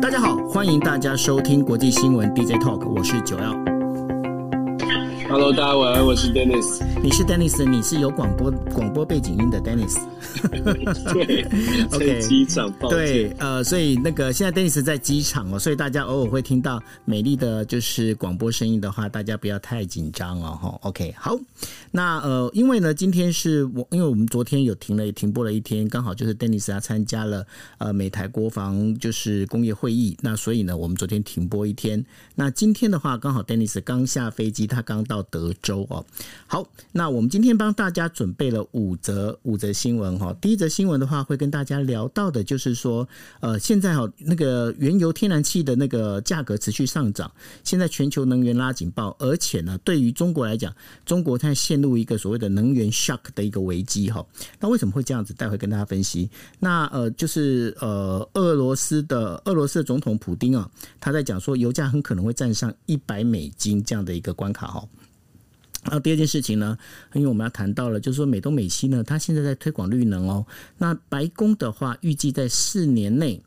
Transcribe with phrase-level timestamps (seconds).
[0.00, 3.75] 大家好，欢迎大家收听国际新闻 DJ Talk，我是九耀。
[5.28, 6.80] Hello，大家晚安，我是 Dennis。
[7.02, 9.98] 你是 Dennis，你是有广播广播背景音的 Dennis。
[11.12, 11.42] 对，
[11.92, 12.20] OK。
[12.20, 20.78] 机场报，对，呃，所以那个现在 Dennis 在机场哦，所以大家偶尔会听到美丽的就是广播声音的话，大家不要太紧张哦，哈。
[20.82, 21.36] OK，好。
[21.90, 27.44] 那呃，因为呢，今天是我，因为我们昨天有停了停播了一天，刚好就是 Dennis 他参加了
[27.78, 32.04] 呃美台国防就是工业会议，那所以呢，我们昨天停播一天。
[32.36, 36.04] 那今天的话，刚好 Dennis 刚下飞机，他刚到到德州哦。
[36.46, 40.34] 好，那我们今天帮大家准备了五则五则新闻哈。
[40.40, 43.08] 第一则新闻的话，会跟大家聊到的就是说，
[43.40, 47.30] 呃，现在哈那个原油天然气的那个价格持续上涨，
[47.64, 50.74] 现在全球能源拉警报，而且呢，对于中国来讲，
[51.04, 54.24] 中国它陷入一个所谓的能源 shock 的一个危机哈。
[54.60, 55.32] 那为什么会这样子？
[55.34, 56.28] 待会跟大家分析。
[56.58, 64.86] 那呃，就是呃，俄罗斯的俄罗斯的总统普丁啊，他在讲说，油价很可能会站上一百美金这样的一个关卡哈。
[65.90, 66.76] 那第二件事情呢，
[67.14, 70.46] 因为我们要谈到了，就是说美东美西呢，它现在在推广绿能哦。
[70.78, 73.42] 那白宫的话，预计在四年内。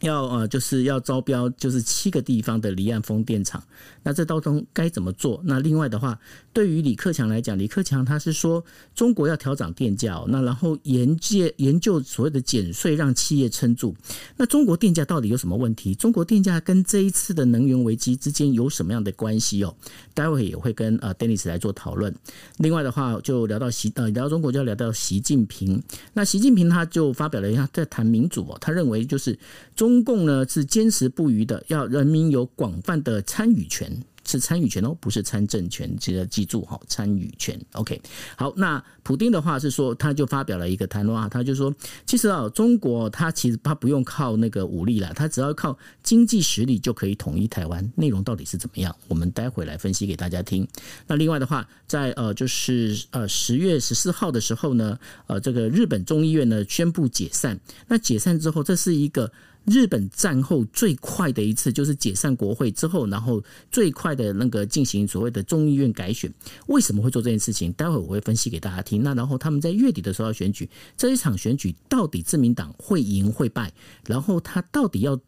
[0.00, 3.62] 要呃，就是要招标，就是七个地方的离岸风电场。
[4.02, 5.40] 那这当中该怎么做？
[5.44, 6.18] 那另外的话，
[6.52, 13.94] 对于李克强来讲，李克强他是说中国要调涨电价，那然后研究研究所谓的减税，让企业撑住。
[14.36, 15.94] 那中国电价到底有什么问题？
[15.94, 19.74] 中国电价跟这一次的能源危机之间有什么样的关系哦？
[20.14, 22.14] 待会也会跟呃 Dennis 来做讨论。
[22.58, 25.82] 另外的话，就聊到习呃聊到中国，就要聊到习近平。
[26.14, 29.38] 那习近平他就发表了一下在谈民主哦，他认为就是
[29.78, 29.98] 中。
[30.08, 33.92] 共呢是坚持不渝的，要人民有广泛的参与权，
[34.24, 37.60] 是参与权哦，不是参政权，记得记住哈，参与权。
[37.72, 38.00] OK，
[38.36, 41.74] 好，那普丁的话是说，他就发表了一个谈话，他就说，
[42.06, 47.92] 其实啊，中国他其实他不用靠那个武力了，他只要靠经济实力就可以统一台湾。
[47.96, 48.94] 内容到底是怎么样？
[49.08, 50.66] 我们待会来分析给大家听。
[51.06, 57.60] 那另外的话，在呃就是呃十月十四号的时候呢，呃这个日本众议院呢宣布解散。
[57.88, 59.30] 那解散之后，这是一个。
[59.70, 66.32] 日本战后最快的一次就是解散国会之后，然后最快的那个进行所谓的众议院改选。
[66.66, 67.72] 为什么会做这件事情？
[67.74, 69.02] 待会我会分析给大家听。
[69.02, 73.72] 那然后他们在月底的时候要选举，这一场选举到底自民党会赢会败？
[74.06, 75.18] 然后他到底要？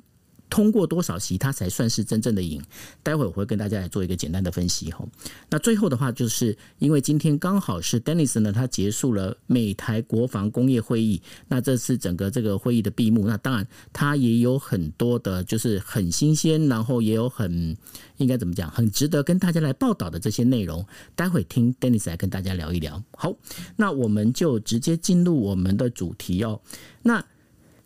[0.50, 2.60] 通过多少席，他才算是真正的赢？
[3.02, 5.06] 待会我会跟大家来做一个简单的分析哈。
[5.48, 13.26] 那最后的话，就是因为今天刚好是 Dennis 呢，他结束了美台国防工业会议，那这是整个这个会议的闭幕。
[13.26, 17.76] 那当然，他也有很多的，就是很新鲜，然后也有很
[18.16, 20.84] 应该怎么讲，很值得跟大家来报道的这些内容。
[21.14, 23.02] 待会听 Dennis 来跟大家聊一聊。
[23.12, 23.32] 好，
[23.76, 26.60] 那我们就直接进入我们的主题哦。
[27.02, 27.24] 那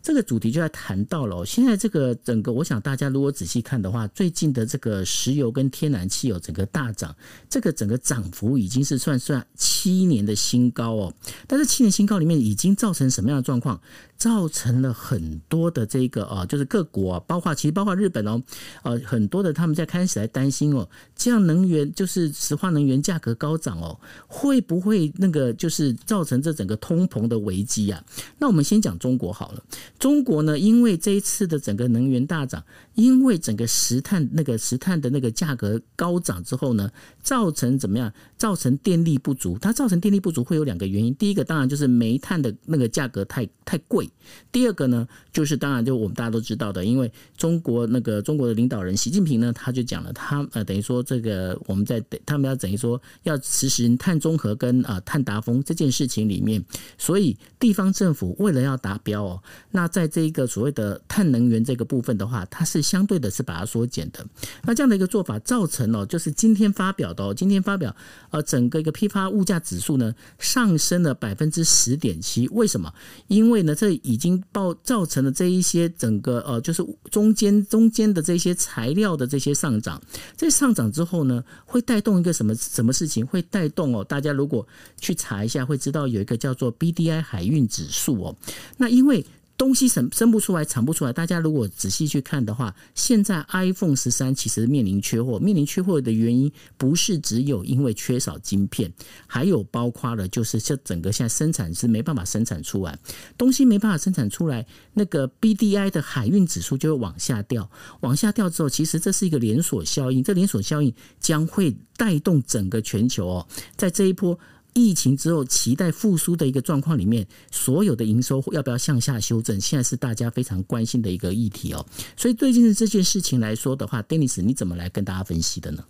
[0.05, 7.15] 这个主题就要谈到了，现在这个整个，我想大家如果仔细看的话，最近的这个石油跟天然气有整个大涨，
[7.49, 11.13] 这个整个涨幅已经是算算七年的新高哦。
[11.47, 13.81] 但是七年新高里面已经造成什么样的状况？
[14.17, 18.41] 造成了很多的这个啊，就是各国啊，包括其实包括日本哦，
[18.83, 28.03] 呃，很多的他们在开始来担心哦，这样能源就是石化能源价格高涨哦，会不会那个就是造成这整个通膨的危机啊？
[28.39, 29.63] 那我们先讲中国好了，
[29.99, 32.63] 中国呢，因为这一次的整个能源大涨，
[32.95, 36.89] 因为整个石炭那个石炭的那个价格高涨之后呢，
[37.21, 38.11] 造成怎么样？
[38.37, 44.04] 造成电力不足，它造成电力不足会有两个原因，第一个当然就是煤炭的那个价格太太贵。
[44.51, 56.63] 第二个呢，就是当然就我们大家都知道的，因为中国那个中国的领导人习近平呢，他就讲了，他呃等于说这个我们在他们要等于说要实行碳中和跟呃碳达峰这件事情里面，
[56.97, 64.25] 所以地方政府为了要达标哦，那在这一个所谓的碳能源这个部分的话，它是相对的是把它缩减的。
[64.63, 67.95] 那这样的一个做法造成了，就是今天发表的哦，今天发表
[68.31, 72.93] 呃整个一个批发物价指数呢上升了百分之十点七，为什么？
[73.27, 80.01] 因为呢这已经爆造成了这一些整个呃，就是中间中间的这些材料的这些上涨，
[80.35, 83.25] 这上涨之后呢，会带动一个什么什么事情？
[83.25, 84.67] 会带动哦，大家如果
[84.99, 88.35] 去查一下，会知道有一个叫做 BDI 海运指数哦。
[88.77, 89.25] 那因为
[89.57, 91.13] 东西生生不出来，产不出来。
[91.13, 98.91] 大家如果仔细去看的话，现在 iPhone 十三其实面临缺货，面临缺货的原因不是只有因为缺少晶片，
[99.25, 102.99] 还有包括了就是这整个现在生产是没办法生产出来，
[103.37, 107.69] 东西没办法生产出来，那个 BDI 的海运指数就会往下掉，
[108.01, 113.47] 往下掉之后，其实这是一个连锁效应，这连锁效应将会带动整个全球哦，
[113.77, 114.37] 在这一波。
[114.75, 121.83] 疫情之后期待复苏的一个状况里面，所有的营收要不要向下修正，现在是大家非常关心的一个议题哦。
[122.17, 125.83] 所以最近的这件事情来说的话，Dennis，你怎么来跟大家分析的呢？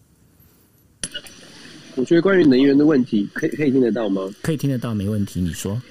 [1.95, 4.29] 我觉得关于能源的问题，可以可以听得到吗？
[4.43, 5.41] 可以听得到，没问题。
[5.41, 5.81] 你说。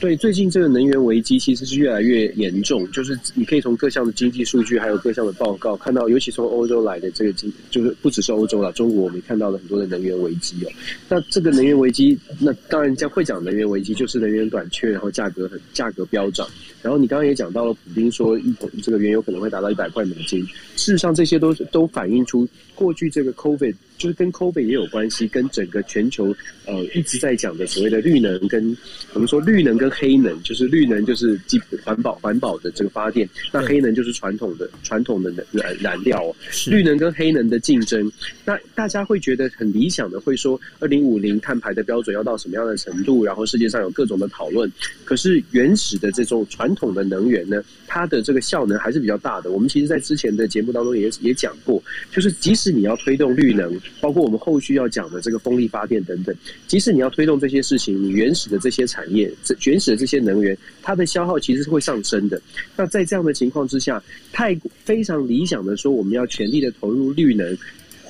[0.00, 10.68] 对，最近这个能源危机其实是越来越严重，就是你可以从各项的经济数据，还有各项的报告看到，尤其从欧洲来的这个经，就是不只是欧洲了，中国我们看到了很多的能源危机哦。
[11.08, 16.46] 那这个能源危机，那当然将会讲能源危机，就是能源短缺，然后价格很价格飙涨。
[16.84, 20.44] 然后你刚刚也讲到了，普丁说一桶这个原油可能会达到一百块美金。
[20.76, 26.36] 事实上，这些都都反映出过去这个 COVID 就是跟 COVID 也有关系，跟整个全球
[26.66, 28.76] 呃一直在讲的所谓的绿能跟
[29.14, 36.36] 我们说绿能跟黑能，就是绿能就是基环保环保的这个发电，那黑能就是传统的传统的燃燃料哦。
[36.66, 38.12] 绿能跟黑能的竞争，
[38.44, 43.24] 那大家会觉得很理想的，会说二零五零碳排的标准要到什么样的程度？
[43.24, 44.70] 然后世界上有各种的讨论。
[45.04, 49.50] 可是原始的这种传统的能源呢，它的这个效能还是比较大的。
[49.50, 51.82] 我们其实，在之前的节目当中也也讲过，
[52.12, 56.34] 就是即使你要推动绿能，包括我们后续要讲的这个风力发电等等，
[56.66, 62.40] 即使你要推动这些事情，你原始的这些产业、这原始的这些能源，它的消耗其实是会上升的。
[62.76, 67.56] 那在这样的情况之下，太非常理想的说，我们要全力的投入绿能，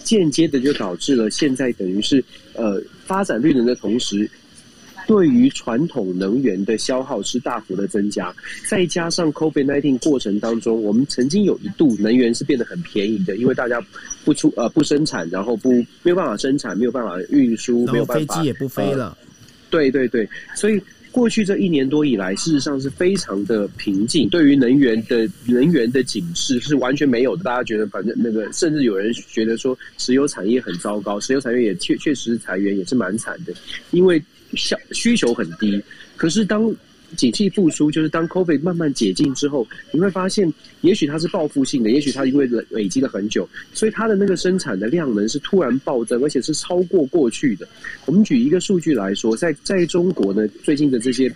[0.03, 2.23] 间接的就导致了现在等于是
[2.55, 4.31] 呃发展绿能的同时。
[5.07, 8.35] 对于传统能源的消耗是大幅的增加，
[8.69, 13.81] 再加上 COVID-19 过程当中，我们曾经有一度能源是变得很便宜的，因为大家
[14.25, 15.73] 不出呃不生产，然后不
[16.03, 19.17] 没有办法生产，没有办法运输，没有办法，飞机也不飞了。
[19.21, 19.29] 呃，
[19.71, 20.81] 对对对，所以。
[21.15, 24.29] 过去这一年多以来，事实上是非常的平静。
[24.31, 27.45] 对于能源的能源的警示是完全没有的。
[27.45, 33.55] 大家觉得，反正那个，甚至有人觉得说，石油产业很糟糕，石油产业也确确实是裁员，也是蛮惨的，
[33.93, 34.21] 因为
[34.57, 35.83] 需需求很低。
[36.17, 36.75] 可是当
[37.17, 47.69] 景气复苏，就是当 COVID 慢慢解禁之后，你会发现，也许它是报复性的，也许它因为累累积了很久，所以它的那个生产的量能是突然暴增，而且是超过过去的。
[48.07, 51.33] 我们举一个数据来说，在在中国呢，最近的这些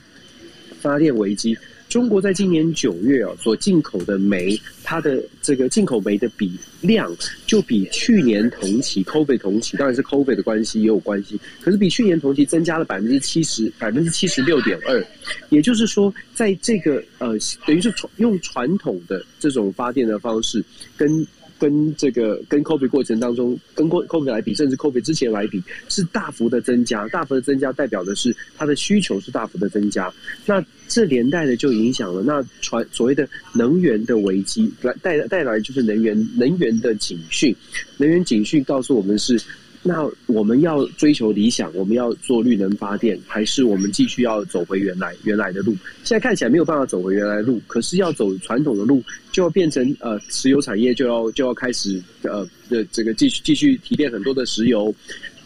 [0.80, 1.56] 发电危机。
[1.88, 7.14] 中国在今年九月啊，所进口的煤，它的这个进口煤的比量
[7.46, 15.04] 就比去年同期 COVID 同期，当然是 COVID 的关系也有关系，可是比去年同期增加了百分之七十，百分之七十六点二，
[15.48, 17.36] 也就是说，在这个呃，
[17.66, 20.62] 等于是用传统的这种发电的方式
[20.96, 21.26] 跟。
[21.58, 27.06] 跟这个跟 COVID 过程当中，跟 COVID 来比，甚至 COVID 之前来比，是大幅的增加。
[27.08, 30.12] 大幅的增加代表的是它的需求是大幅的增加。
[30.46, 37.54] 那这连带的就影响了那传所谓的能源的危机，来带带来就是能源能源的警讯。
[37.96, 39.40] 能源警讯告诉我们是。
[39.80, 45.72] 那我们要追求理想，我们要做绿能发电，还是我们继续要走回原来原来的路？
[46.04, 54.94] 现在看起来没有办法走回原来的路，可是要走传统的路，就要变成呃石油产业就要就要开始呃的这个继续继续提炼很多的石油。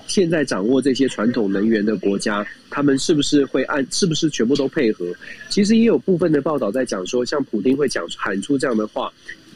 [0.09, 5.07] 现在掌握这些传统能源的国家，他们是不是会按是不是全部都配合？
[5.51, 9.13] 其实也有部分的报道在讲说，像普丁会讲喊出这样的话，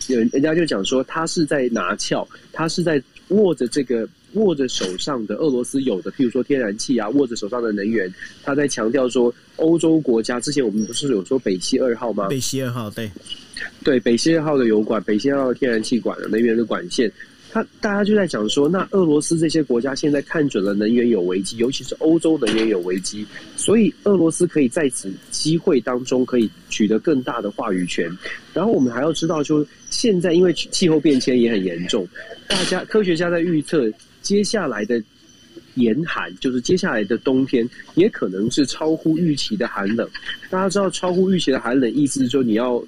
[0.08, 4.06] 有人家就讲说他是在拿翘，他是在握着这个。
[4.36, 8.12] 握着手上的俄罗斯有的，譬如说天然气啊，握着手上的能源，
[8.44, 12.28] 他在强调说，欧洲国家之前我们不是有说北溪二号吗？
[12.28, 13.10] 北溪二号，对，
[13.82, 17.10] 对，北溪二号的油管，北溪二号的天然气管，能源的管线，
[17.50, 28.10] 他大家就在讲说，那俄罗斯这些国家现在看准了能源有危机，尤其是欧洲能源有危机，所以俄罗斯可以在此机会当中可以取得更大的话语权。
[28.52, 32.06] 然后我们还要知道，就现在因为气候变迁也很严重，
[32.46, 33.90] 大家科学家在预测。
[34.26, 35.00] 接下来的
[35.74, 40.08] 严寒，就是接下来的冬天，也可能是超乎预期的寒冷。
[40.50, 42.84] 大家知道，超乎预期的寒冷，意思是说你要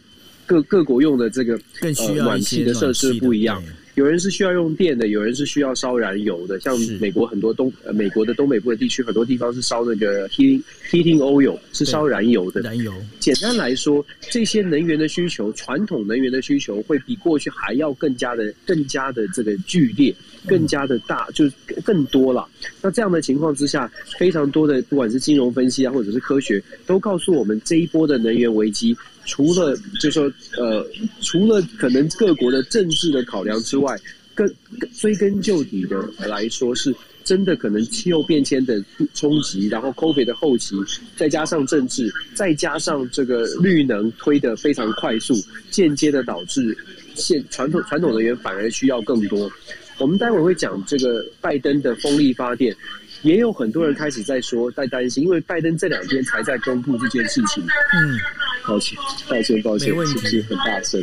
[0.47, 3.62] 各各国用的这个更需要呃暖气的设施不一样。
[3.98, 6.60] 有人是需要用电的，有人是需要烧燃油的。
[6.60, 12.60] 像美国很多东呃美国的东北部的地区，很多地方是烧那个 heating heating oil，是烧燃油的。
[12.60, 12.92] 燃油。
[13.18, 20.14] 简单来说，这些能源的需求，传统能源的需求，会比过去还要更加的更加的这个剧烈，
[20.46, 21.52] 更加的大，就是
[21.84, 22.46] 更多了。
[22.80, 28.96] 那这样的情况之下，非常多的不管是金融分析啊，或者是科学，都告诉我们这一波的能源危机。
[29.28, 30.85] 除了就是说，呃，
[31.20, 33.94] 除了可能各国的政治的考量之外，
[34.35, 34.50] 更
[34.99, 36.94] 追根究底的来说，是
[37.25, 38.82] 真的可能气候变迁的
[39.12, 40.75] 冲击，然后 COVID 的后期，
[41.14, 45.35] 再加上政治，再加上这个绿能推得非常快速，
[45.70, 46.75] 间接的导致
[47.14, 49.50] 现传统传统能源反而需要更多。
[49.99, 52.75] 我们待会会讲这个拜登的风力发电。
[53.22, 57.62] 也有很多人开始在说在担心，因为拜登这两天才在公布这件事情。
[57.64, 58.18] 嗯，
[58.66, 58.96] 抱歉，
[59.28, 61.00] 抱歉，抱歉，是不是很大声？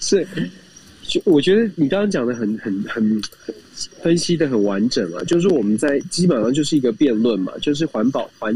[0.00, 0.26] 是，
[1.02, 3.22] 就我觉得你刚刚讲的很很很
[4.02, 8.54] 分析的很完整啊，就是我们在基本上就是一个辩论嘛，就是环保环。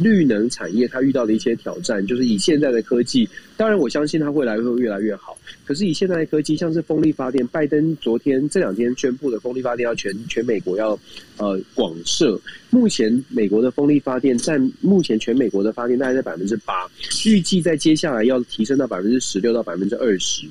[0.00, 5.36] 绿能产业它遇到的一些挑战，就是以现在的科技，当然我相信它未来会越来越好。
[5.64, 10.98] 可是以现在的科技，像是风力发电，拜登昨天这两天宣布的风力发电要全全美国要
[11.36, 12.40] 呃广设。
[12.70, 16.88] 目前美国的风力发电占目前全美国的发电大概在百分之八，
[17.26, 20.46] 预计在接下来要提升到百分之十六到百分之二十。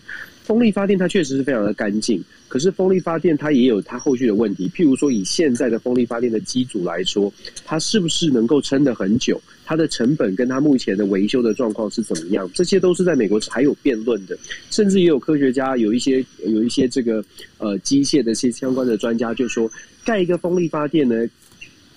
[0.49, 7.31] 风力发电它确实是非常的干净，可是风力发电它也有它后续的问题，譬如说以现在的风力发电的机组来说，
[7.63, 9.39] 它是不是能够撑得很久？
[9.63, 12.49] 它的成本跟它目前的维修的状况是怎么样？
[12.51, 14.35] 这些都是在美国还有辩论的，
[14.71, 17.23] 甚至也有科学家有一些有一些这个
[17.59, 19.71] 呃机械的一些相关的专家就说，
[20.03, 21.27] 盖一个风力发电呢。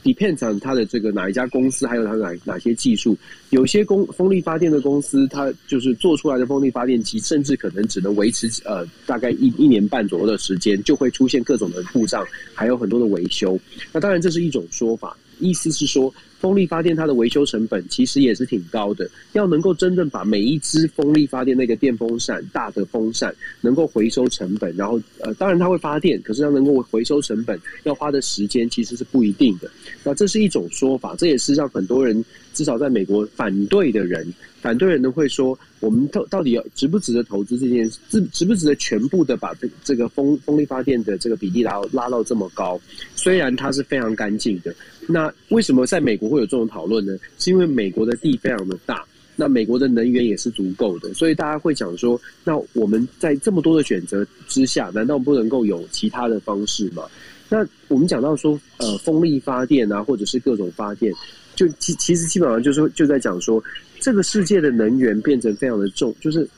[0.02, 3.16] Depends on 它的这个哪一家公司，还有它哪哪些技术。
[3.50, 13.58] 有些公风力发电的公司，它就是做出来的风力发电机，甚至可能只能维持呃大概一一年半左右的时间，就会出现各种的故障，还有很多的维修。
[13.92, 16.12] 那当然这是一种说法，意思是说。
[16.42, 29.70] 风力发电它的维修成本其实也是挺高的，要能够真正把每一只风力发电那个电风扇、大的风扇能够回收成本，然后呃，当然它会发电，可是要能够回收成本，要花的时间其实是不一定的。
[30.02, 34.26] 那这是一种说法，这也是让很多人至少在美国反对的人，
[34.60, 42.80] 反对人都会说，我们到到底要值不值得投资这件事，值值不值得全部的把这这个风风力发电的这个比例拉拉到这么高？
[43.14, 44.74] 虽然它是非常干净的。
[45.08, 47.16] 那为什么在美国会有这种讨论呢？
[47.38, 49.04] 是因为美国的地非常的大，
[49.36, 57.04] 那美国的能源也是足够的，所以大家会讲说，那我们在这么多的选择之下，难道不能够有其他的方式吗？
[57.48, 61.12] 那我们讲到说，呃，风力发电啊，或者是各种发电，
[61.54, 63.62] 就其其实基本上就是就在讲说，
[64.00, 66.48] 这个世界的能源变成非常的重，就是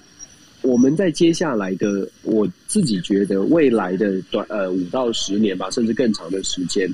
[0.63, 6.89] 我们在接下来的，我自己觉得未来的短呃五到十年吧，甚至更长的时间。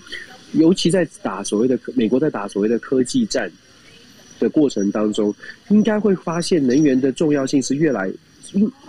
[0.53, 3.51] 尤其在打所谓的美国在打所谓的科技战
[4.39, 5.35] 的过程当中，
[5.69, 8.11] 应该会发现能源的重要性是越来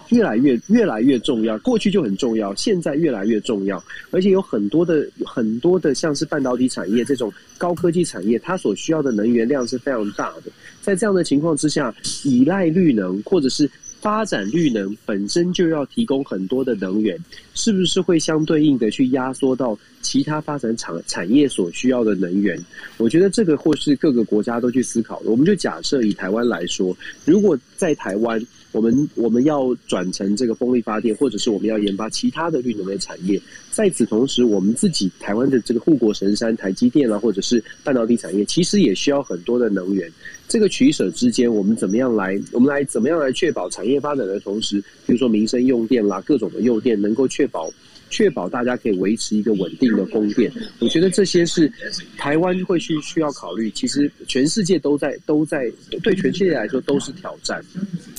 [0.10, 1.58] 越来越越来越重要。
[1.60, 10.52] 过去就很重要，现在越来越重要，而且有很多的很多的像是半导体产业这种高科技产业，它所需要的能源量是非常大的。
[10.82, 11.94] 在这样的情况之下，
[12.24, 13.70] 依赖绿能或者是。
[14.02, 17.16] 发展绿能本身就要提供很多的能源，
[17.54, 22.60] 是不是会相对应的去压缩到其他发展产产业所需要的能源？
[22.98, 25.30] 我觉得这个或是各个国家都去思考的。
[25.30, 33.40] 我们就假设以台湾来说，如果在台湾，我们我们要转成这个风力发电，或者是我们要研发其他的绿能的产业，
[33.72, 40.12] 在此同时，我们自己台湾的这个护国神山台积电啊，或者是半导体产业，其实也需要很多的能源。
[40.48, 42.40] 这个取舍之间，我们怎么样来？
[42.52, 47.72] 我们来怎么样来确保产业发展的同时，比如说民生用电啦，各种的用电能够确保。
[48.12, 51.72] 确保大家可以维持一个稳定的供电，我觉得这些是
[52.18, 53.72] 台湾会去需要考虑。
[53.72, 55.72] 其实全世界都在都在
[56.04, 57.64] 对全世界来说都是挑战。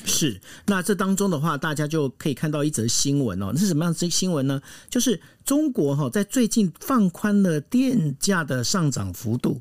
[0.05, 0.35] 是，
[0.67, 3.53] 那这当中的话，大家就可以看到一则新闻哦。
[3.53, 4.61] 那是什么样的新闻呢？
[4.89, 9.61] 就是中国哈在最近放宽了电价的上涨幅度，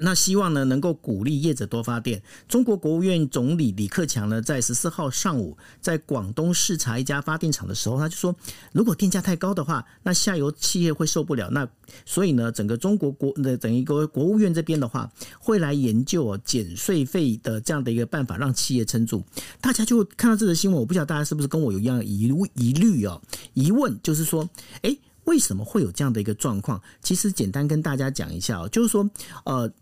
[0.00, 2.20] 那希望呢能够鼓励业者多发电。
[2.48, 8.34] 中国国务院总理李克强呢在十四号上午在广东视察一家发电厂的时候，他就说，
[8.72, 11.48] 如果电价太高的话，那下游企业会受不了。
[11.50, 11.68] 那
[12.04, 19.22] 所以呢，整个中国国的等于国国务院这边的话，会来研究减税费的这样的一个办法，让企业撑住。
[19.60, 23.20] 大家就看到这个新闻，我不晓得大家是不是跟我有一样疑疑虑哦
[23.54, 24.48] 疑问，就是说，
[24.82, 24.96] 哎。
[25.30, 26.82] 为什么会有这样的一个状况？
[27.00, 29.08] 其实简单跟大家讲一下哦，就是说，
[29.44, 29.72] 呃，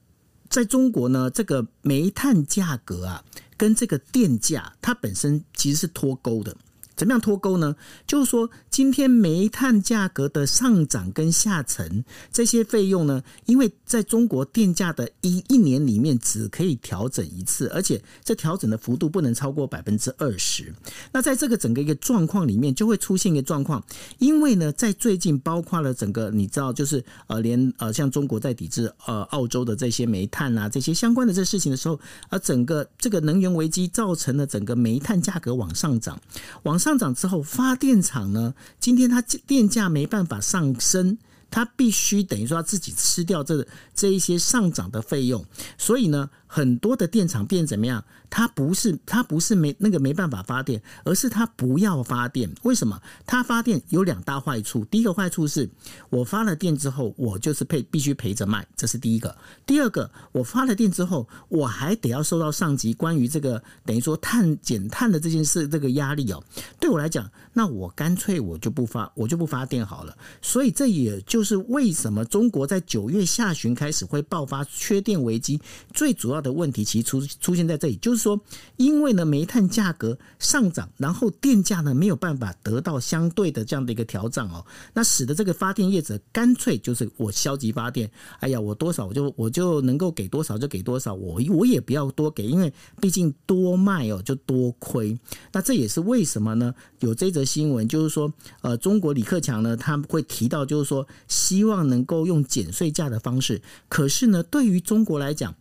[0.50, 3.24] 在中国呢，这个煤炭价格啊，
[3.56, 6.54] 跟这个电价，它本身其实是脱钩的。
[6.98, 7.76] 怎么样脱钩呢？
[8.08, 20.74] 就是说，今天煤炭价格的上涨跟下沉这些费用呢，因为在中国电价的一一年里面只可以调整一次，而且这调整的幅度不能超过百分之二十。
[21.12, 23.80] 那在这个整个一个状况里面，就会出现一个状况，
[24.18, 36.20] 因为呢，在最近包括了整个你知道，就是呃，连呃像中国在抵制呃澳洲的这些煤炭啊这些相关的这事情的时候，而整个这个能源危机造成了整个煤炭价格往上涨，
[36.64, 36.87] 往上。
[36.88, 41.18] 上涨之后，发电厂呢，今天它电价没办法上升，
[41.50, 45.44] 它必须等于说它自己吃掉这这一些上涨的费用，
[45.76, 48.02] 所以呢，很多的电厂变怎么样？
[48.30, 52.50] 它不是它不是没那个没办法发电，而是它不要发电。
[52.62, 53.00] 为什么？
[53.24, 54.84] 它发电有两大坏处。
[54.86, 55.68] 第一个坏处是
[56.10, 59.34] 我发了电之后，我就是赔必须赔着卖，这是第一个。
[59.64, 66.42] 第二个，我发了电之后，我还得要受到上级关于这个等于说碳减碳的这件事这个压力哦。
[66.78, 70.16] 对我来讲，那我干脆我就不发，我就不发电好了。
[70.42, 75.60] 所以这也就是为什么中国在九月下旬开始会爆发缺电危机，
[75.94, 78.18] 最主要的问题其实出出现在这里，就是。
[78.18, 78.38] 说，
[78.76, 95.16] 因为呢，煤炭价格上涨，然后电价呢没有办法得到相对的这样的一个调整哦，那使得这个发电业者干脆就是我消极发电，哎呀，我多少我就我就能够给多少就给多少，我我也不要多给，因为毕竟多卖哦就多亏。
[95.52, 96.74] 那这也是为什么呢？
[96.98, 105.54] 有这则新闻就是说，呃，中国李克强呢他会提到，就是说希望能够用减税价的方式，可是呢，对于中国来讲。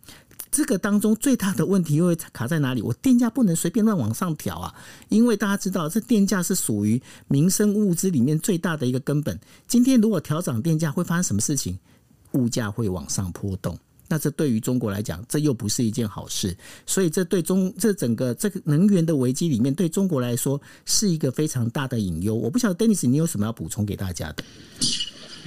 [0.50, 2.82] 这个当中最大的问题又会卡在哪里？
[2.82, 4.74] 我电价不能随便乱往上调啊，
[5.08, 9.38] 因为大家知道，这电价是属于民生物资里面最大的一个根本。
[9.66, 11.78] 今天如果调涨电价，会发生什么事情？
[12.32, 13.78] 物价会往上波动。
[14.10, 16.56] 那这对于中国来讲，这又不是一件好事。
[16.86, 22.34] 所以，这对中这整个这个能源的危机里面，对中国来说是一个非常大的隐忧。
[22.34, 24.42] 我不晓得，Dennis，你有什么要补充给大家的？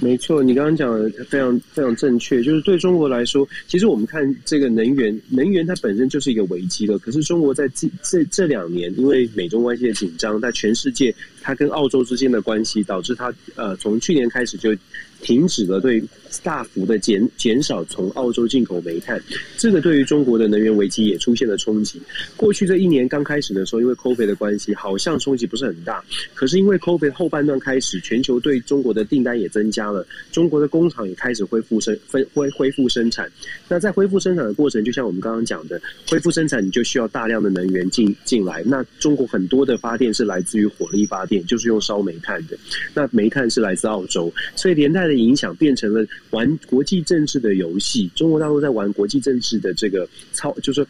[0.02, 2.42] 没错，你刚刚讲的非常非常正确。
[2.42, 6.98] 就是对中国来说，其实我们看这个能源，能源它本身就是一个危机了。
[6.98, 14.74] 可是中国在这这这两年，因为美中关系的紧张，在全世界，它跟澳洲之间的关系，导致它呃从去年开始就
[15.20, 16.02] 停止了对
[16.42, 19.22] 大幅的减减少从澳洲进口煤炭。
[19.56, 22.00] 这个对于中国的能源危机也出现了冲击。
[22.36, 26.02] 过去这一年刚开始的时候，因为 COVID 的关系，好像冲击不是很大。
[26.34, 30.04] 可是因为 COVID 后半段开始，全球对中国的订单也增加了。
[30.32, 33.30] 中国的工厂也开始恢复生恢恢恢复生产。
[33.68, 38.62] 那在恢复生产的过程，就像我们刚刚讲的，恢复生产你就需要大量的能源进进来。
[38.66, 42.56] 那中国很多的发电是来自于火力发电，就是用烧煤炭的。
[42.94, 48.10] 那煤炭是来自澳洲，所以连带的影响变成了玩国际政治的游戏。
[48.14, 50.86] 中国大陆在玩国际政治的这个操，就是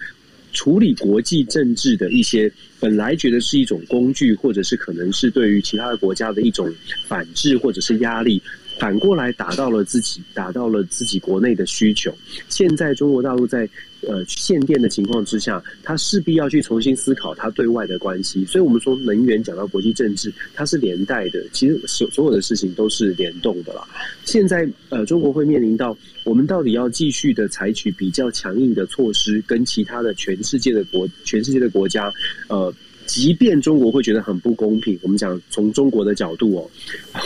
[0.52, 6.72] 处理国际政治的一些本来觉得是一种工具，或者是可能是对于其他的国家的一种
[7.06, 8.42] 反制或者是压力。
[8.82, 12.12] 反过来打到了自己，打到了自己国内的需求。
[12.48, 13.68] 现在中国大陆在
[14.00, 18.44] 呃限电的情况之下，它势必要去重新思考它对外的关系。
[18.44, 21.40] 所以，我们说能源讲到国际政治，它是连带的。
[21.52, 23.86] 其实所所有的事情都是联动的啦。
[24.24, 32.12] 现在呃，中国会面临到我们到底要继续的采取比较强硬的措施，跟其他的全世界的国全世界的国家
[32.48, 32.74] 呃。
[33.12, 36.70] 即便中国会觉得很不公平，我们讲从中国的角度哦，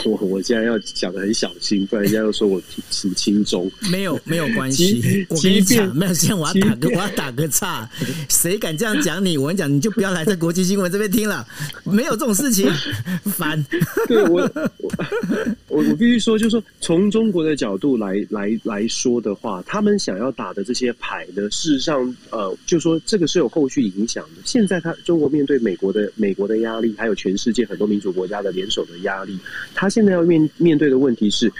[0.03, 3.71] 我 我现在要讲的很小心，不然人家又说我挺轻中。
[3.89, 7.89] 没有没有关系，我跟你讲，没有，现在我要打个我要打个岔，
[8.27, 9.37] 谁敢这样讲你？
[9.37, 11.47] 我跟你讲，你就不要来在国际新闻这边听了，
[11.85, 12.69] 没有这种事情，
[13.23, 13.63] 烦。
[14.07, 14.91] 对我我
[15.69, 24.41] 我我必须说，就是说从中国的角度来来来说的话，他们想要打的这些牌呢，事实上呃，就是说这个是有后续影响的。
[24.43, 25.57] 现在他中国面对。
[25.67, 29.37] 美国的美国的压力，还有全世界很多民主国家的联手的压力，
[29.73, 31.51] 他现在要面面对的问题是：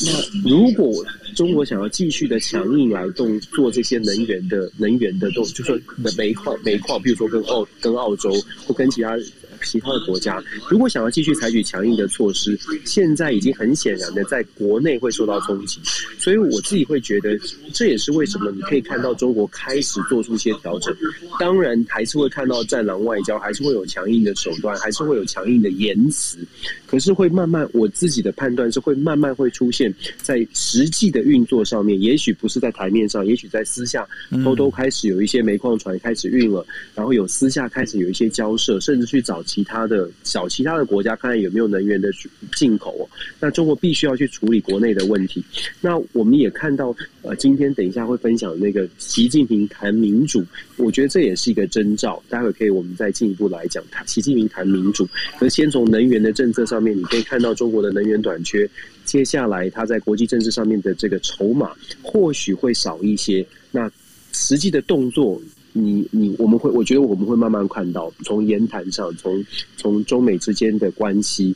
[0.00, 5.78] 那如果中国想要继续的强硬来动做这些能源的能源的动，就说
[6.16, 8.30] 煤矿煤矿，比如说跟澳跟澳洲
[8.66, 9.16] 或跟其他
[9.66, 15.80] 其他的国家，如果想要继续采取强硬的措施，现在已经很显然的在国内会受到冲击。
[16.18, 17.38] 所以我自己会觉得，
[17.72, 20.94] 这也是为什么你可以看到中国开始做出一些调整。
[21.38, 26.38] 当然，还是会看到战狼外交，还是会有强硬的手段，还是会有强硬的言辞。
[26.86, 34.06] 可是会慢慢，我自己的判断是会慢慢会出现在实际的运作上面，也许不是在台面上，也许在私下
[34.44, 42.10] 偷偷开始有一些煤矿船开始运了，然后有私下开始有一些交涉，甚至去找其他的小其他的国家看看有没有能源的
[42.54, 43.08] 进口哦。
[43.40, 45.42] 那中国必须要去处理国内的问题。
[45.80, 50.44] 那我们也看到，呃，今天等一下会分享那个习近平谈民主，
[50.76, 52.22] 我觉得这也是一个征兆。
[52.28, 55.08] 待会可以我们再进一步来讲，他习近平谈民主。
[55.38, 58.68] 可先从能源的政策上面，你可以看到中国的能源短缺，
[59.06, 61.70] 接下来他在国际政治上面的这个筹码
[62.02, 63.46] 或许会少一些。
[63.70, 63.90] 那
[64.32, 65.40] 实际的动作，
[65.78, 69.44] 你你我们会，我觉得我们会慢慢看到，从言谈上，从
[69.76, 71.54] 从中美之间的关系，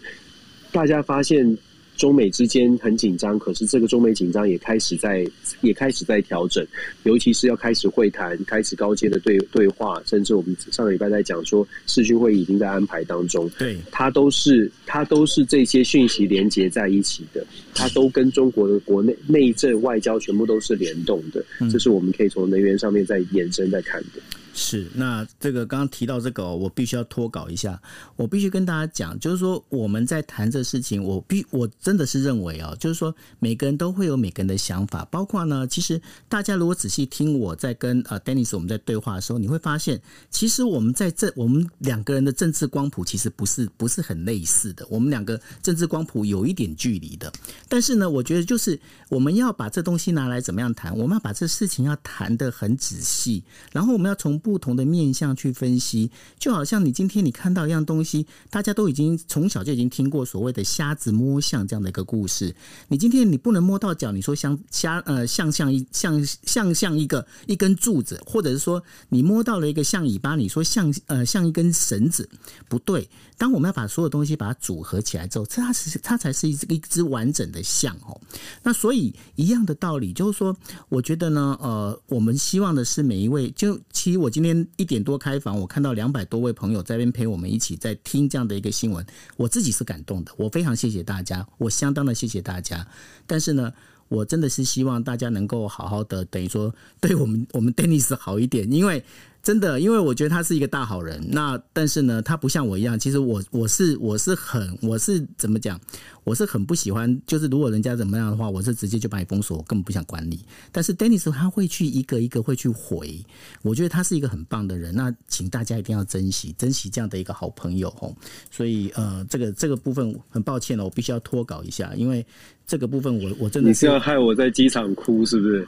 [0.71, 1.57] 大家发现。
[2.01, 5.23] 中美之间很紧张，可是这个中美紧张也开始在
[5.61, 6.67] 也开始在调整，
[7.03, 24.23] 尤其是要开始会谈，开始高阶的对对话，甚至我们上个礼拜在讲说视讯会议已经在安排当中，对，它都是它都是这些讯息连接在一起的，它都跟中国的国内内政外交全部都是联动的，这是我们可以从能源上面再延伸再看的。
[24.63, 27.81] 是，那这个刚刚提到这个，我必须要脱稿一下。
[28.15, 47.33] 我必须跟大家讲，就是说我们在谈这事情，我必我真的是认为啊，就是说每个人都会有每个人的想法，包括呢，其实大家如果仔细听我在跟呃 Dennis 我们在对话的时候，你会发现，其实我们在这我们两个人的政治光谱其实不是不是很类似的，我们两个政治光谱有一点距离的。
[47.69, 53.43] 但是呢，我觉得就是我们要把这东西拿来怎么样谈，我们要把这事情要谈得很仔细，
[53.73, 54.41] 然后我们要从。
[54.41, 62.53] 不不同的面向去分析，就好像你今天你看到一样东西，大家都已经从小就已经听过所谓的瞎子摸象这样的一个故事。
[62.89, 72.29] 你今天你不能摸到脚，你说像瞎呃像像一像像像一个一根柱子，或者是说你摸到了一个象尾巴，你说像呃像一根绳子，
[72.69, 73.09] 不对。
[73.39, 78.21] 当我们要把所有东西把它组合起来之后，它是它才是一一只完整的象哦。
[78.63, 80.55] 那所以一样的道理，就是说，
[80.91, 89.05] 我觉得呢，呃，我们希望的是每一位，就其实我今今天一点多开房，我看到两百多位朋友在边陪我们一起在听这样的一个新闻，
[89.37, 92.89] 我自己是感动的，我非常谢谢大家，我相当的谢谢大家。
[93.27, 93.71] 但是呢，
[94.09, 99.05] 我真的是希望大家能够好好的，等于说对我们我们 Dennis 好一点，因为。
[99.43, 101.23] 真的，因为我觉得他是一个大好人。
[101.31, 102.99] 那但是呢，他不像我一样。
[102.99, 105.81] 其实我我是我是很我是怎么讲？
[106.25, 107.21] 我是很不喜欢。
[107.27, 110.45] 就是如果人家怎么样的话，我是直接就把你封锁，我根本不想管你。
[110.71, 113.25] 但是 Dennis 他会去一个一个会去回。
[113.63, 114.95] 我觉得他是一个很棒的人。
[114.95, 118.15] 那请大家一定要珍惜珍惜这样的一个好朋友哦。
[118.51, 122.25] 所以呃，这个这个部分很抱歉了，我必须要脱稿一下，因为。
[122.71, 125.67] 这个部分我我真的是，你是要害我在机场哭是不是？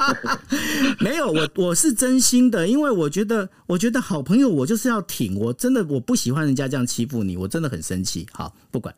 [1.00, 8.26] 没有，我我是真心的，因为我觉得我觉得好朋友我就是要挺，我真的我不喜欢人家这样欺负你，我真的很生气。
[8.30, 8.94] 好，不管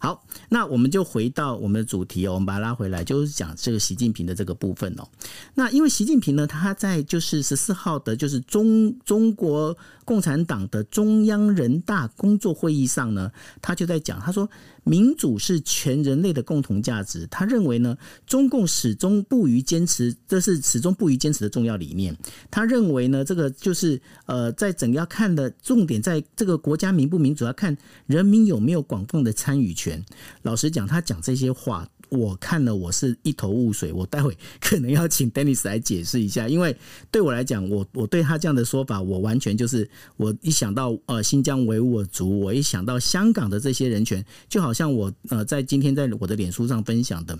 [0.00, 5.06] 好，那我们就回到我们的主题哦，我们把它拉回来，就是讲这个习近平的这个部分哦。
[5.54, 14.48] 那因为习近平呢，他在就是十四号的，就是中中国共产党的中央人大工作会议上呢，他就在讲，他说。
[14.88, 17.26] 民主是全人类的共同价值。
[17.28, 22.16] 他认为呢，中共始终不渝坚持，这是始终不渝坚持的重要理念。
[22.52, 30.00] 他认为呢，这个就是呃，在整个要看的重点，在这个国家民不民主，要看人民有没有广泛的参与权。
[30.42, 31.88] 老实讲，他讲这些话。
[32.08, 33.92] 我看了，我是一头雾水。
[33.92, 36.76] 我待会可能要请 Denis 来解释一下，因为
[37.10, 47.38] 对我来讲，我我对他这样的说法，我完全就是我一想到呃新疆维吾尔族，我一想到香港的这些人权，就好像我呃在今天在我的脸书上分享的，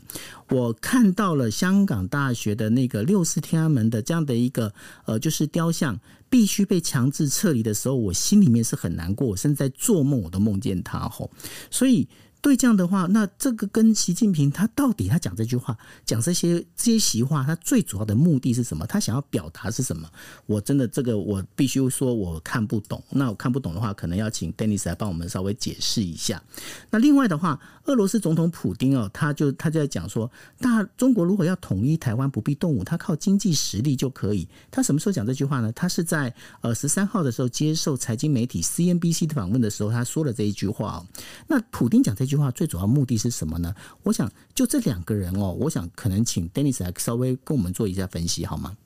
[0.50, 4.72] 我看到了香港大学的那个六四天安门的这样的一个
[5.04, 5.98] 呃就是雕像
[6.28, 11.30] 必须被强制撤离的时候，我心里面是很难过，我甚至在做梦我都梦见他吼，
[11.70, 12.06] 所以。
[12.46, 18.86] 对这样的话，那这个跟习近平他到底他讲这句话，讲这些这些习话，他最主要的目的是什么？
[18.86, 20.08] 他想要表达是什么？
[20.46, 23.02] 我真的这个我必须说我看不懂。
[23.10, 26.40] 那我看不懂的话，可能要请 Dennis 来帮我们稍微解释一下。
[26.88, 30.30] 那另外的话，俄罗斯总统普丁哦，他就他就在讲说，
[30.60, 34.46] 大中国如果要统一台湾，不必动武，他靠经济实力就可以。
[34.70, 35.72] 他什么时候讲这句话呢？
[35.72, 41.06] 他是在呃十三号的时候接受财经媒体 CNBC 的访问的时候，他说了这一句话哦。
[41.48, 42.35] 那普丁讲这句。
[42.36, 43.74] 话最主要目的是什么呢？
[44.02, 48.76] 我想就这两个人哦，我想可能请 Dennis 来稍微跟我们做一下分析，好吗？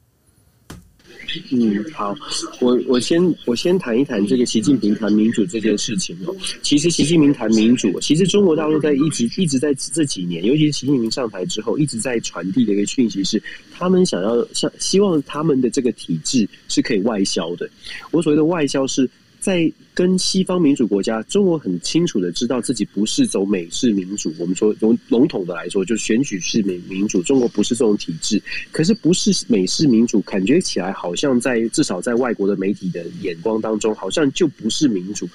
[1.52, 2.14] 嗯，好，
[2.60, 6.34] 我我先我先谈一谈这个习近平谈民主这件事情哦。
[6.62, 17.68] 其实习近平谈民主，其实中国大陆在一直一直在这几年，尤其是习近平上台之后，一直在传递的一个讯息是，他们想要像希望他们的这个体制是可以外销的。
[18.12, 19.08] 我所谓的外销是。
[19.40, 24.32] 在跟西方民主国家，中国很清楚的知道自己不是走美式民主。
[24.38, 27.22] 我们说笼笼统的来说，就选举式民民主。
[27.22, 35.28] 中国不是这种体制，可是不是美式民主，感觉起来好像在至少在外国的媒体的眼光当中，好像就不是民主。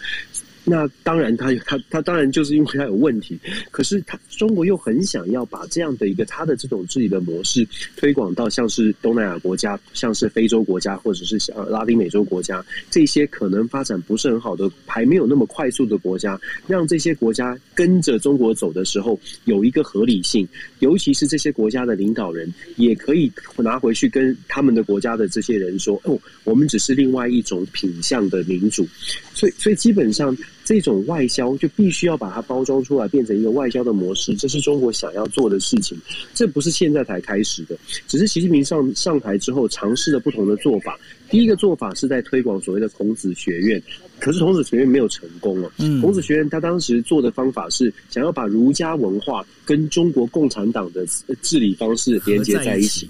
[0.68, 20.48] 那当然他，他他他当然就是因为他有问题，可是他中国又很想要把这样的一个他的这种治理的模式推广到像是东南亚国家、像是非洲国家或者是呃拉丁美洲国家这些可能发展不是很好的、还没有那么快速的国家，让这些国家跟着中国走的时候有一个合理性，
[20.80, 28.88] 尤其是这些国家的领导人也可以拿回去跟他们的国家的这些人说：“哦，我们只是另外一种品相的民主。”
[29.36, 30.36] 所以，所以基本上。
[30.68, 35.96] 这种外销就必须要把它包装出来，变成一个外销的模式，这是中国想要做的事情。
[36.34, 41.00] 这不是现在才开始的，只是习近平上上台之后尝试了不同的做法。
[41.30, 43.80] 第一个做法是在推广所谓的孔子学院，
[44.20, 45.72] 可是孔子学院没有成功了。
[45.78, 51.06] 嗯，孔子学院他当时做的方法是想要把儒家文化跟中国共产党的
[51.44, 53.08] 治理方式连接在一起。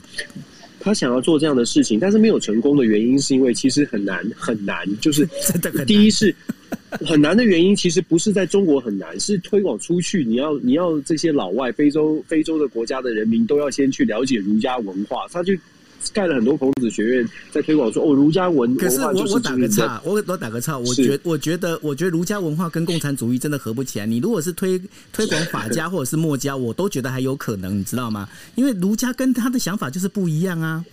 [0.85, 5.27] 他想要做这样的事情，但是没有成功的原因是因为其实很难很难，就是
[5.87, 6.33] 第一是。
[7.05, 15.53] 很难的原因其实不是在中国很难，是推广出去，你要你要这些老外非洲非洲的国家的人民都要先去了解儒家文化，他就
[16.13, 18.75] 盖了很多孔子学院，在推广说哦，儒家文。
[18.75, 24.05] 可是我我打个岔，我我打个岔，我觉我觉得我觉得儒家文化跟共产主义真的合不起来。
[24.05, 24.79] 你如果是推
[25.11, 28.27] 推广法家或者是墨家，我都觉得还有可能，你知道吗？
[28.55, 30.83] 因为儒家跟他的想法就是不一样啊。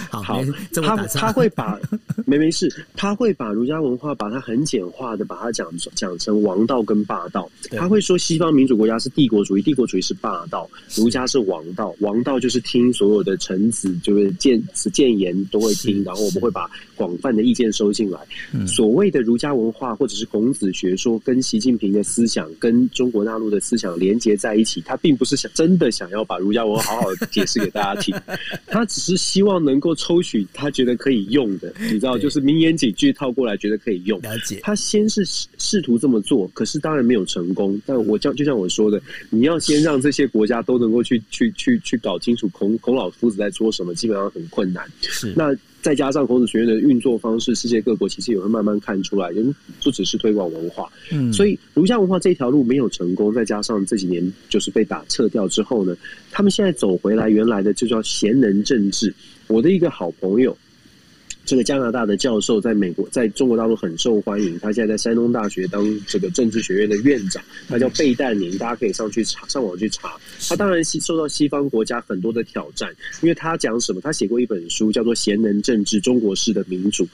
[0.10, 0.44] 好，好
[0.82, 1.78] 他他会把
[2.24, 7.50] 没没事，他会把儒家文化把它很简化的把它讲讲成王道跟霸道。
[7.72, 18.20] 他会说西方民主国家是帝国主义，帝国主义是霸道，儒家是王道，王道就是听所有的臣子就是谏谏言都会听，然后我们会把广泛的意见收进来。
[18.66, 28.14] 所谓的儒家文化或者是孔子学说，跟习近平的思想跟中国大陆的思想连接在一起，他并不是想真的想要把儒家文化好好的解释给大家听，
[28.66, 29.87] 他只是希望能够。
[29.94, 34.20] 抽取他觉得可以用的，你知道，就是名言警句套过来，觉得可以用。
[34.22, 34.60] 了解。
[34.62, 37.80] 他先是试图这么做，可是当然没有成功。
[37.84, 44.84] 但我像就像我说的，你要先让这些国家都能够去去去去搞清楚孔孔老夫子在说什么，基本上很困难。
[45.02, 45.32] 是。
[45.36, 50.90] 那再加上孔子学院的运作方式，世界各国其实也会慢慢看出来，人不只是推广文化。
[51.12, 51.32] 嗯。
[51.32, 55.96] 所以儒家文化这条路没有成功，再加上这几年就是被打撤掉之后呢，
[56.32, 59.14] 他们现在走回来原来的就叫贤能政治。
[59.48, 60.56] 我的一个好朋友，
[61.44, 64.58] 这个加拿大的教授，在美国，在中国大陆很受欢迎。
[64.58, 70.16] 他现在在山东大学当这个政治学院的院长，他叫贝淡宁，大家可以上去查，上网去查。
[70.48, 74.00] 他当然受到西方国家很多的挑战，因为他讲什么？
[74.02, 77.04] 他写过一本书，叫做《贤能政治：中国式的民主》。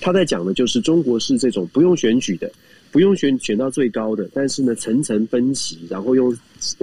[0.00, 2.50] 他在讲的就是中国式这种不用选举的。
[2.94, 6.32] 不用选选到最高的，但是呢，层层分级，然后用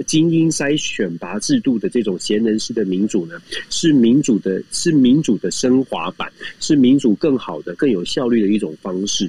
[0.06, 9.26] 精英筛选拔制度的这种贤能式的民主呢，是民主的，是民主的升华版，是民主更好的、更有效率的一种方式。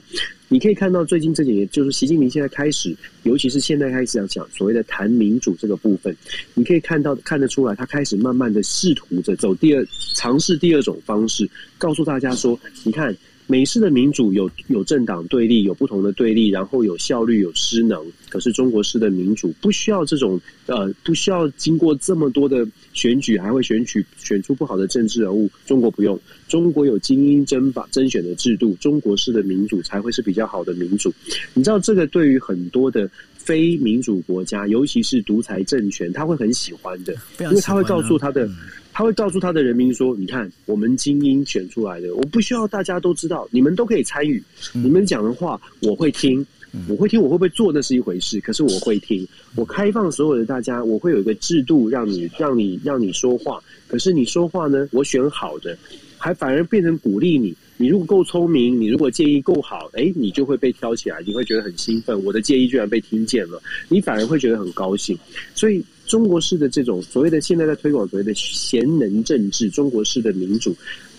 [0.49, 2.93] 你可以看到，最近这几年，就是习近平现在开始，
[3.23, 6.13] 尤其是现在开始要讲所谓的谈民主这个部分，
[6.53, 13.15] 你可以看到看得出来，他开始慢慢的试图着走第二，尝试第二种方式，告诉大家说，你看。
[13.47, 18.03] 美式的民主有有政党对立，有不同的对立，然后有效率、有失能。
[18.29, 25.49] 可是中国式的民主不需要这种呃，不需要经过这么多的选举，还会选举选出不好的政治人物。
[25.65, 31.13] 中国不用，中国有精英征法征选的制度，中国式的民主才会是比较好的民主。
[31.53, 38.49] 你知道这个对于很多的非民主国家，尤其是独裁政权，他会很喜欢的，因为他会告诉他的。
[38.93, 44.41] 他会告诉他的人民说：“你看，我们精英选出来的，我不需要大家都知道，你们都可以参与。
[44.71, 46.45] 你们讲的话，我会听，
[46.87, 48.39] 我会听，我会不会做那是一回事。
[48.39, 53.59] 可是我会听，我开放所有的大家，我会有一个制度让你、让你、让你说话。
[53.87, 55.75] 可是你说话呢，我选好的，
[56.19, 57.55] 还反而变成鼓励你。
[57.77, 62.23] 你如果够聪明，你如果建议够好，诶，你就会被挑起来，你会觉得很兴奋。
[62.23, 65.17] 我的建议居然被听见了，你反而会觉得很高兴。
[65.55, 70.75] 所以。”中国式的这种所谓的现在在推广所谓的贤能政治，中国式的民主，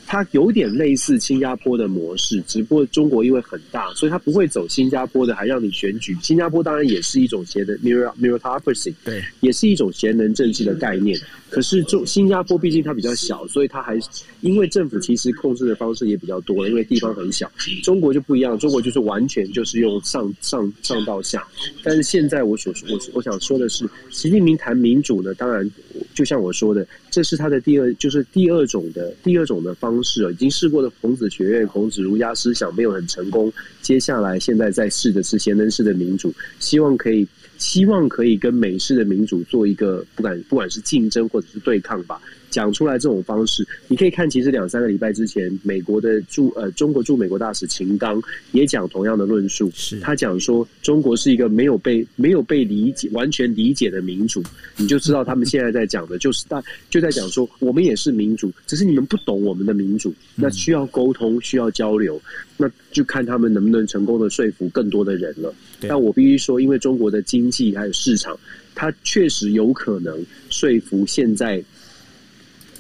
[0.06, 6.16] 它有点类似新加坡的模式，只不过中国因为很大，所以它不会走新加坡的，还让你选举。
[6.22, 11.18] 新加坡当然也是一种贤能 mirror mirrorocracy，对，也是一种贤能政治的概念。
[11.54, 13.96] 可是中新加坡毕竟它比较小，所以它还
[14.40, 17.50] 因为政府其实控制的方式也比较多了，因为地方很小。
[17.82, 21.46] 中国就不一样，中国就是完全就是用上上上到下。
[21.84, 25.70] 但是现在我所我我想说的是，习近平谈民主呢，当然
[26.12, 37.26] 就像我说的，这是他的第二就是第二种的第二种的方式，已经试过的孔子学院、孔子儒家思想没有很成功，接下来现在在试的是贤能式的民主，希望可以。
[37.58, 42.20] 希望可以跟美式的民主做一个不管不管是竞争或者是对抗吧。
[42.54, 49.68] 讲出来这种方式，你可以看，其实两三个礼拜之前，美国的驻呃中国驻美国大使秦刚也讲同样的论述。
[49.74, 54.40] 是他讲说，中国是一个没有被没有被理解、完全理解的民主。
[54.76, 60.14] 你就知道他们现在在讲的就是大就在讲说，我们也是民主，只是你们不懂我们的民主。
[60.36, 62.22] 那需要沟通，需要交流，
[62.56, 65.52] 那就看他们能不能成功的说服更多的人了。
[65.80, 68.38] 但我必须说，因为中国的经济还有市场，
[68.76, 71.60] 它确实有可能说服现在。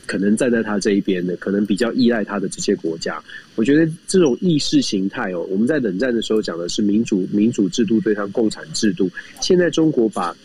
[0.06, 3.22] 可能站在他这一边的，可能比较依赖他的这些国家，
[3.56, 10.36] 我觉得这种意识形态哦，我们在冷战的时候讲的是民主民主制度对抗共产制度，现在中国把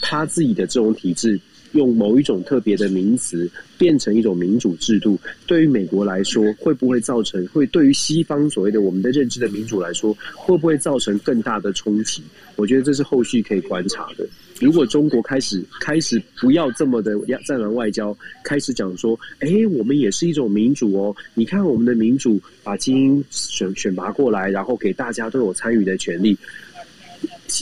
[0.00, 1.38] 他自己的这种体制
[1.72, 12.22] 用某一种特别的名词变成一种民主制度，对于美国来说，会不会造成会对于西方所谓的我们的认知的民主来说，会不会造成更大的冲击？
[12.54, 14.24] 我觉得这是后续可以观察的。
[14.60, 21.14] 如果中国开始开始不要这么的要战狼外交，开始讲说，哎，我们也是一种民主哦。
[21.34, 26.36] 你看我们的民主，把精英选选拔过来，然后给大家都有参与的权利，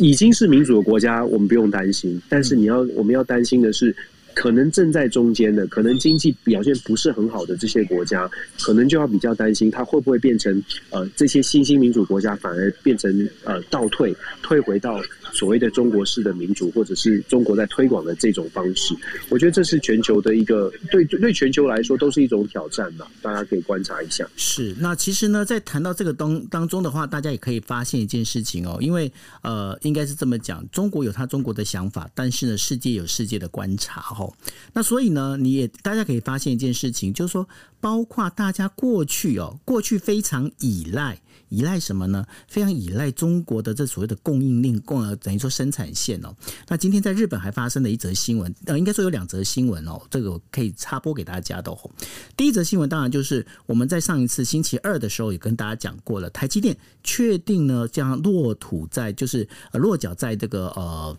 [0.01, 2.21] 已经是民主的国家，我们不用担心。
[2.29, 3.95] 但是你要，我们要担心的是。
[4.35, 8.27] 可能正在中间的，可能经济表现不是很好的这些国家，
[8.63, 14.99] 可能就要比较担心，它会不会变成呃这些新兴民主国家反而变成呃倒退，退回到
[15.33, 18.95] 所谓的中国式的民主，或者是中国在推广的这种方式。
[19.29, 24.27] 我觉得这是全球的一个对对全球来说都是一种挑战嘛，大家可以观察一下。
[24.37, 29.11] 是，那其实呢，在谈到这个当当中的话，大家也可以发现一件事情哦，因为
[29.43, 34.33] 呃，应该是这么讲，中国有他中国的想法，但是呢，世界有世界的观察哦。
[34.73, 37.49] 那所以呢，你也大家可以发现一件事情，就是说，
[37.81, 41.19] 包括大家过去哦，过去非常依赖
[41.53, 42.25] 依赖什么呢？
[42.49, 46.35] 非常依赖中国的这所谓的供应链，供呃等于说生产线哦。
[46.69, 51.91] 那今天在日本还发生了一则新闻，呃，应该说有两则新闻哦，这个可以插播给大家的哦。
[52.37, 56.75] 第一则新闻当然就是我们在上一次星期二的时候也跟大家讲过了，台积电
[57.05, 61.17] 确定呢将落土在就是落脚在这个呃。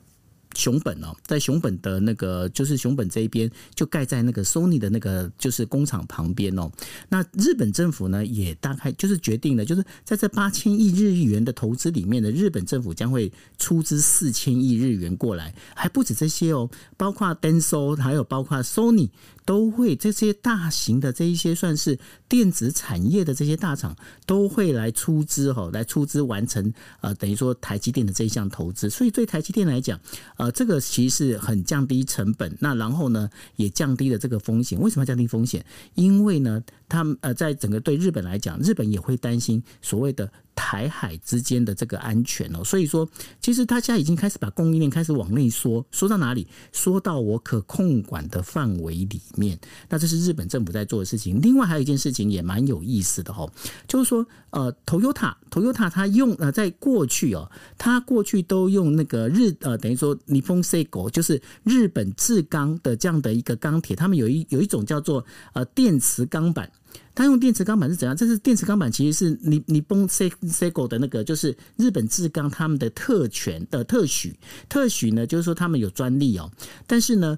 [0.53, 6.71] 熊本哦，在熊本的那个就是熊本这一边，就盖在那个 Sony 的那个就是工厂旁边哦。
[7.09, 19.09] 那日本政府呢，也大概就是决定了，就是在这八千亿日元的投资里面呢，日本政府将会出资四千亿日元过来，还不止这些哦，包括 Denso，还有包括 Sony。
[19.45, 21.99] 都会这些大型的这一些算是
[22.29, 23.93] 电子产业的这些大厂
[24.25, 29.99] 都会来出资哈，来出资完成呃等于说台积电的这一项投资，所以对台积电来讲，
[30.43, 34.79] 呃这个其实很降低成本，那然后呢也降低了这个风险。
[34.79, 35.65] 为什么要降低风险？
[35.95, 40.31] 因为呢，他们呃在整个对日本来讲，日本也会担心所谓的。
[40.55, 43.07] 台海之间的这个安全哦，所以说，
[43.41, 46.47] 其实大家已经开始把供应链开始往内缩，缩到哪里？
[46.71, 49.57] 缩到我可控管的范围里面。
[49.89, 51.41] 那这是日本政府在做的事情。
[51.41, 53.49] 另外还有一件事情也蛮有意思的哈，
[53.87, 66.71] 就是说，呃，Toyota，Toyota 它用呃，在过去哦，它过去都用那个日呃，等于说 Nippon Seigo，就是日本制钢的这样的一个钢铁，他们有一有一种叫做呃电磁钢板。
[67.15, 68.15] 他用电池钢板是怎样？
[68.15, 74.35] 这是电池钢板，其实是你你崩 C Seigo 的那个，就是日本制钢他们的特权的特许，
[74.67, 76.51] 特许呢，就是说他们有专利哦，
[76.87, 77.37] 但是呢。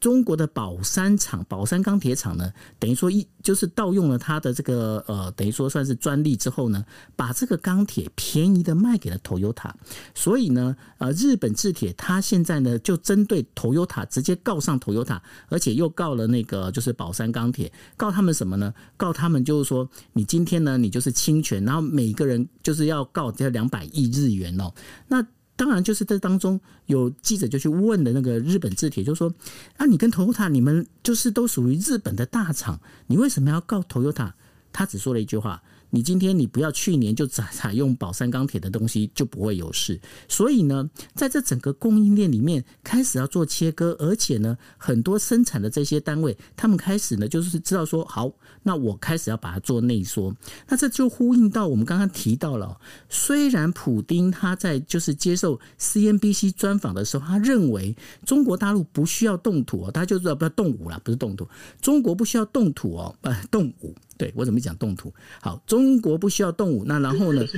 [0.00, 9.70] 中国的宝山厂、宝山钢铁厂呢，等于说一就是盗用了它的这个呃，等于说算是专利之后呢，把这个钢铁便宜的卖给了 Toyota，
[10.14, 18.72] 所以呢，呃，日本制铁它现在呢就针对 Toyota 直接告上 Toyota，而且又告了那个就是宝山钢铁，告他们什么呢？
[18.96, 24.72] 告他们就是说，你今天呢你就是侵权，然后每个人就是要告这两百亿日元哦，
[25.08, 25.24] 那。
[25.56, 29.32] 当然，就是这当中有记者就去问的那个日本字体，就说
[29.78, 34.32] ：“啊，你跟 Toyota 你们就是都属于日本的大厂，你为什么要告 Toyota？”
[34.72, 35.62] 他只说了一句话
[35.94, 40.00] ：“你今天你不要去年就采采用宝山钢铁的东西，就不会有事。
[40.28, 48.32] 所以呢，在这整个供应链里面开始要做切割，而且呢，很多生产的这些单位，他们开始呢就是知道说，好，
[48.64, 50.34] 那我开始要把它做内缩。
[50.66, 52.76] 那这就呼应到我们刚刚提到了，
[53.08, 61.46] 虽然普丁他在就是接受 CNBC 专访的时候，他认为中国大陆不需要动土哦，他就说不要动武了，不是动土，
[61.80, 63.94] 中国不需要动土哦，呃，动武。
[64.16, 65.12] 对，我怎么讲动土？
[65.40, 67.44] 好，中国不需要动武，那然后呢？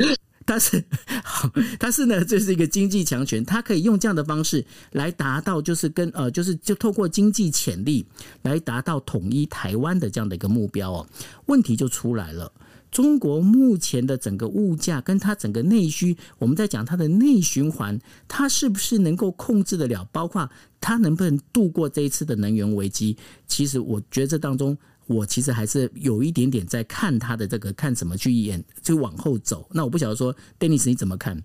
[0.49, 0.81] 但是
[1.25, 8.07] 好，但是呢，这是一个经济强权，它可以用这样的方式来达到，就是跟呃，就是就透过经济潜力
[8.43, 11.07] 来达到统一台湾的这样的一个目标哦。
[11.47, 12.53] 问题就出来了，
[12.93, 17.99] 中国目前的整个物价跟它整个内需，我们在讲它的内循环，
[18.29, 20.09] 它是不是能够控制得了？
[20.13, 20.49] 包括
[20.81, 23.17] 它能不能度过这一次的能源危机？
[23.49, 24.79] 其实我觉得这当中。
[25.07, 29.69] 我其实还是有一点点在看他的这个看怎么去演，就往后走。
[29.73, 31.41] 那我不晓得说，Dennis 你怎么看？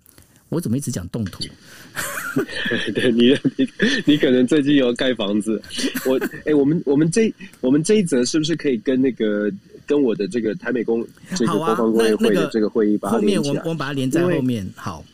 [0.50, 1.44] 我怎么一直讲动土？
[2.94, 3.68] 对你，你
[4.06, 5.62] 你可能最近有盖房子。
[6.06, 9.50] 我哎、欸，我们我们这我们这一则是不是可以跟那个
[9.86, 12.98] 跟我的这个台美公这个国防工业会的这个会议？
[13.02, 14.68] 后面我们我们把它连在后面。
[14.76, 15.06] 好，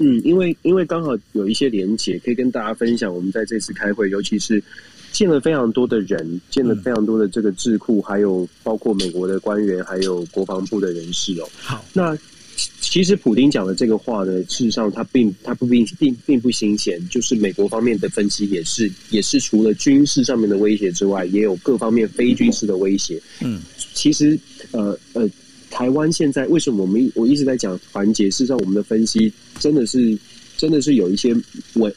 [0.00, 3.14] 嗯，因为因为刚好有一些连结，可以跟大家分享。
[3.14, 4.62] 我们在这次开会，尤其是。
[5.12, 11.48] 见了非常多的人，见了非常多的这个智库，还有包括美国的官员，还有国防部的人士哦。
[11.60, 12.16] 好，那
[12.80, 23.20] 其实普丁讲的这个话呢，事实上他并他不并并并不新鲜，就是美国方面的分析也是也是除了军事上面的威胁之外，也有各方面非军事的威胁。
[23.42, 23.60] 嗯，
[23.94, 24.38] 其实
[24.72, 25.28] 呃呃，
[25.70, 28.30] 台湾现在为什么我们我一直在讲团结？
[28.30, 30.18] 事实上，我们的分析真的是
[30.56, 31.34] 真的是有一些
[31.74, 31.94] 危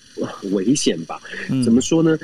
[0.51, 1.19] 危险吧？
[1.63, 2.17] 怎么说呢？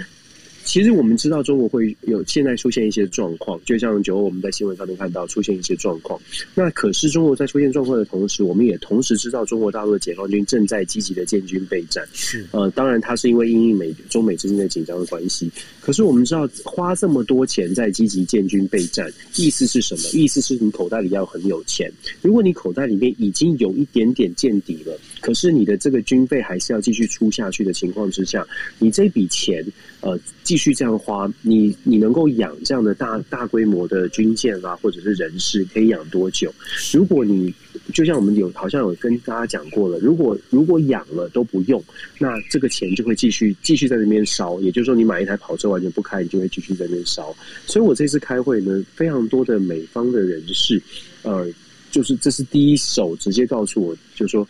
[0.67, 6.19] 其实我们知道中国会有现在出现一些状况，就像九欧我们在新闻上面看到出现一些状况。
[6.53, 12.05] 那可是中国在出现状况的同时，我们也同时知道中国大陆的解放军正在积极的建军备战。
[12.11, 15.49] 是呃，当然它是因为因应美中美之间的紧张的关系。
[15.79, 20.01] 可是我们知道花这么多钱在积极建军备战，意思是什么？
[20.11, 21.89] 意思是你口袋里要很有钱。
[22.21, 28.45] 如果你口袋里面已经有一点点见底了，可是你的这个军费还是要继续出下去的情况之下，
[28.79, 29.65] 你这笔钱
[30.01, 36.53] 呃继续这样花，你你能够养这样的大大规模的军舰啊，或者是人事，可以养多久？
[36.93, 37.53] 如果你
[37.93, 41.83] 就像我们有好像有跟大家讲过了，如果如果养了都不用，
[42.19, 44.59] 那这个钱就会继续继续在那边烧。
[44.61, 47.35] 也就是说，你买一台跑车完全不开，你就会继续在那边烧。
[47.65, 50.81] 所以我这次开会呢，非常多的美方的人士，
[51.23, 51.47] 呃，
[51.91, 54.47] 就是这是第一手直接告诉我，就说。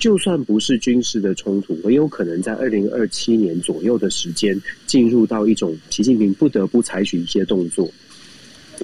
[0.00, 7.88] 就算不是军事的冲突，很有可能在二零二七年左右的时间进入到一种习近平不得不采取一些动作。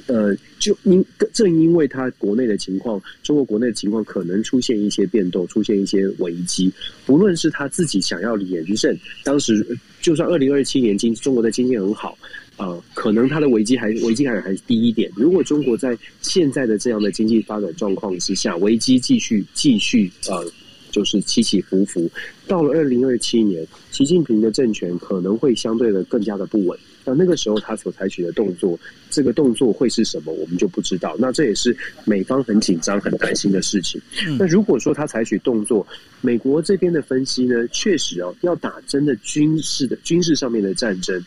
[0.09, 1.03] 呃，就因
[1.33, 6.71] 正因为他国内的情况，中国国内的情况可能出现一些变动，出现一些危机。
[7.07, 8.95] 不论是他自己想要连胜，
[9.25, 9.67] 当时
[10.03, 12.19] 就算二零二七年经中国的经济很好，
[12.59, 15.11] 呃，可能他的危机还危机感还是低一点。
[15.17, 20.47] 如果中国在现在的这样的经济发展状况之下，危机继续继续呃。
[20.97, 22.11] 就是起起伏伏，
[22.49, 26.79] 到了二零二七年，习近平的政权可能会相对的更加的不稳。
[27.05, 28.81] 那那个时候他所采取的动作，
[29.11, 31.15] 这个动作会是什么，我们就不知道。
[31.19, 31.77] 那这也是
[32.07, 34.01] 美方很紧张、很担心的事情。
[34.39, 35.87] 那如果说他采取动作，
[36.23, 41.23] 美国这边的分析呢，确实哦，要打真的军事的军事上面的战争。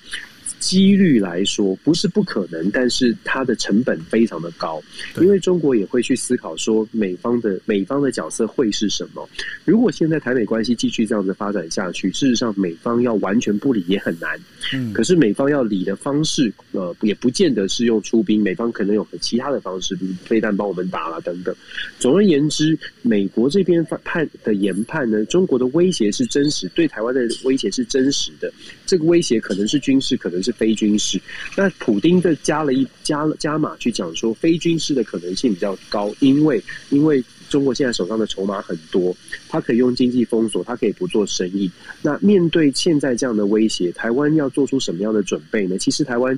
[0.60, 4.82] 几率来说不是不可能，但是它的成本非常的高，
[5.22, 9.28] 因为中国也会去思考说美方的美方的角色会是什么。
[9.66, 14.40] 如果现在台美关系继续这样子发展下去，事实上美方要完全不理也很难。
[14.74, 21.56] 嗯，可是美方要理的方式，呃，也不见得是用出兵，美方可能有其他的方式，比如飞弹帮我们打了等等。
[21.98, 28.52] 总而言之，美国这边判的研判呢，中国的威胁是真实，对台湾的威胁是真实的。
[28.90, 30.50] 这个威胁可能是军事，可能是。
[30.60, 31.22] 非军事，
[31.56, 39.16] 那普丁的加了一加加码去讲说，非军事的可能性比较高，因为因为中国现在手上的筹码很多，
[39.48, 41.72] 他可以用经济封锁，他可以不做生意。
[42.02, 45.78] 那面对现在这样的威胁，台湾要做出什么样的准备呢？
[45.78, 46.38] 其实台湾。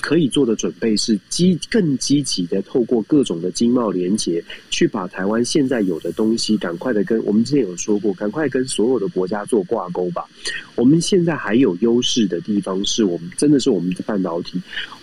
[0.00, 10.24] 可以做的准备是积更积极的，透过各种的经贸连接，去把台湾现在有的东西，赶快的跟我们之前有说过，赶快跟所有的国家做挂钩吧。
[10.74, 14.60] 我们现在还有优势的地方，是我们真的是我们的半导体。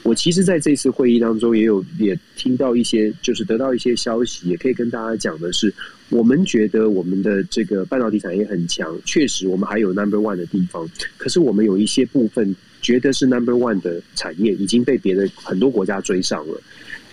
[0.08, 5.74] 我其实在这次会议当中，也有也听到一些，就是得到一些消息，也可以跟大家讲的是，
[6.10, 12.56] 我们觉得我们的这个半导体产业很强，确实我们还有 number one 的地方，可是我们有一些部分。
[12.80, 16.62] 觉得是 number one 的产业已经被别的很多国家追上了，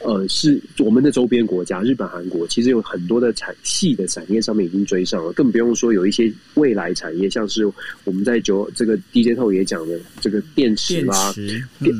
[0.04, 7.64] 呃，是我们的周边国家，日本、韩国，其实有很多的产细的产业上面已经追上了，更不用说有一些未来产业，像是
[8.04, 11.32] 我们在九这个 DJ 透也讲的这个电池啦，
[11.80, 11.94] 电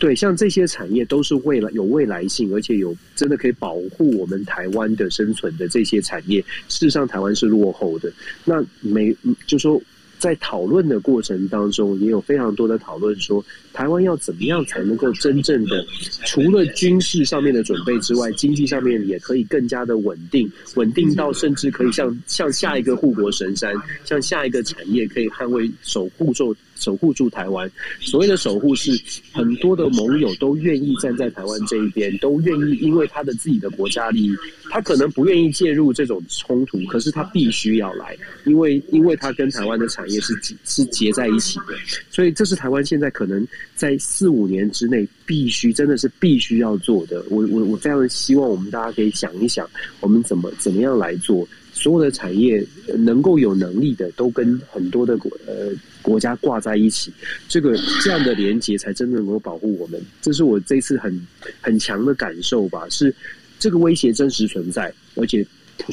[0.00, 8.12] 对，像这些产业都是未来有未来性，而且有真的可以保护我们台湾的生存的这些产业，事实上台湾是落后的。
[8.44, 9.80] 那没就说。
[10.24, 13.44] 在讨论的过程当中，也有非常多的讨论说，
[13.74, 15.84] 台湾要怎么样才能够真正的，
[16.24, 23.74] 除了军事上面的准备之外，经济上面也可以更加的稳定，稳定到甚至可以像像下一个护国神山，
[24.06, 26.56] 像下一个产业可以捍卫守护住。
[26.76, 27.70] 守护住台湾，
[28.00, 28.90] 所谓的守护是
[29.32, 34.34] 很多的盟友都愿意站在台湾这一边，都愿意因为他的自己的国家利益，
[34.70, 41.74] 他可能不愿意介入这种冲突，可是他必须要来，因为因为他跟台湾的产业是是结在一起的，
[42.10, 47.24] 所以这是台湾现在可能在四五年之内必须真的是必须要做的。
[47.30, 49.68] 我我我非常希望我们大家可以想一想，
[50.00, 51.46] 我们怎么怎么样来做。
[51.72, 52.64] 所有的产业
[52.98, 55.72] 能够有能力的，都跟很多的国呃
[56.04, 57.12] 国家挂在一起，
[57.48, 60.00] 这个这样的连接才真的能够保护我们。
[60.22, 61.26] 这是我这次很
[61.60, 63.12] 很强的感受吧，是
[63.58, 65.44] 这个威胁真实存在，而且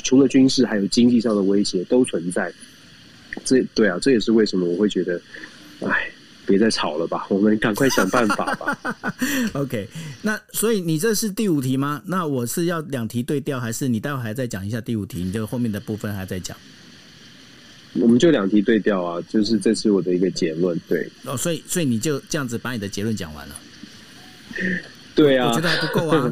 [0.03, 2.53] 除了军事，还有经济上的威胁都存在。
[3.45, 5.19] 这对啊，这也是为什么我会觉得，
[5.79, 6.11] 哎。
[6.43, 8.77] 别再吵了吧，我们赶快想办法吧。
[9.53, 9.87] OK，
[10.23, 12.01] 那所以你这是第五题吗？
[12.07, 15.23] 那我是要两题对调，还是你待会还再讲一下第五题？
[15.23, 16.57] 你这个后面的部分还在讲？
[17.93, 20.79] 我们就两题对调啊，就是这是我的一个结论。
[20.87, 23.55] 对，哦，所以所以你就这样子把你的结论讲完了。
[25.13, 26.31] 对啊，我觉得还不够啊。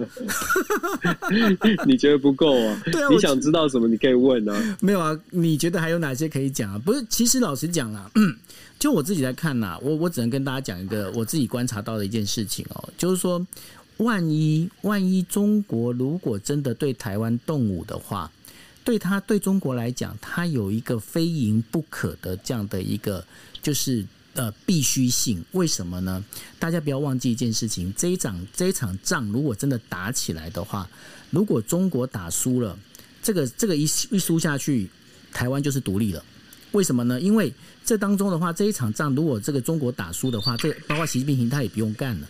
[1.85, 2.81] 你觉得不够啊？
[2.91, 3.87] 对啊，你想知道什么？
[3.87, 4.77] 你可以问啊。
[4.79, 5.17] 没有啊？
[5.31, 6.77] 你觉得还有哪些可以讲啊？
[6.77, 8.09] 不是，其实老实讲啦。
[8.15, 8.33] 嗯
[8.79, 13.45] 就我自己在看呐、啊，我我只能跟大家讲一个我自己观察到的一件事情哦，就是说，
[13.97, 18.31] 万一万一中国如果真的对台湾动武的话，
[18.89, 23.23] 对他对中国来讲，他有一个非赢不可的这样的一个
[23.61, 25.45] 就是呃必须性。
[25.51, 26.25] 为什么呢？
[26.57, 30.89] 大家不要忘记一件事情，这一场这一场仗如果真的打起来的话，
[31.29, 32.75] 如果中国打输了，
[33.21, 34.89] 这个这个一一输下去，
[35.31, 36.25] 台湾就是独立了。
[36.71, 37.21] 为什么呢？
[37.21, 37.53] 因为
[37.85, 42.27] 这当中的话，这一场仗如果这个中国打输的话，这包括习近平他也不用干了。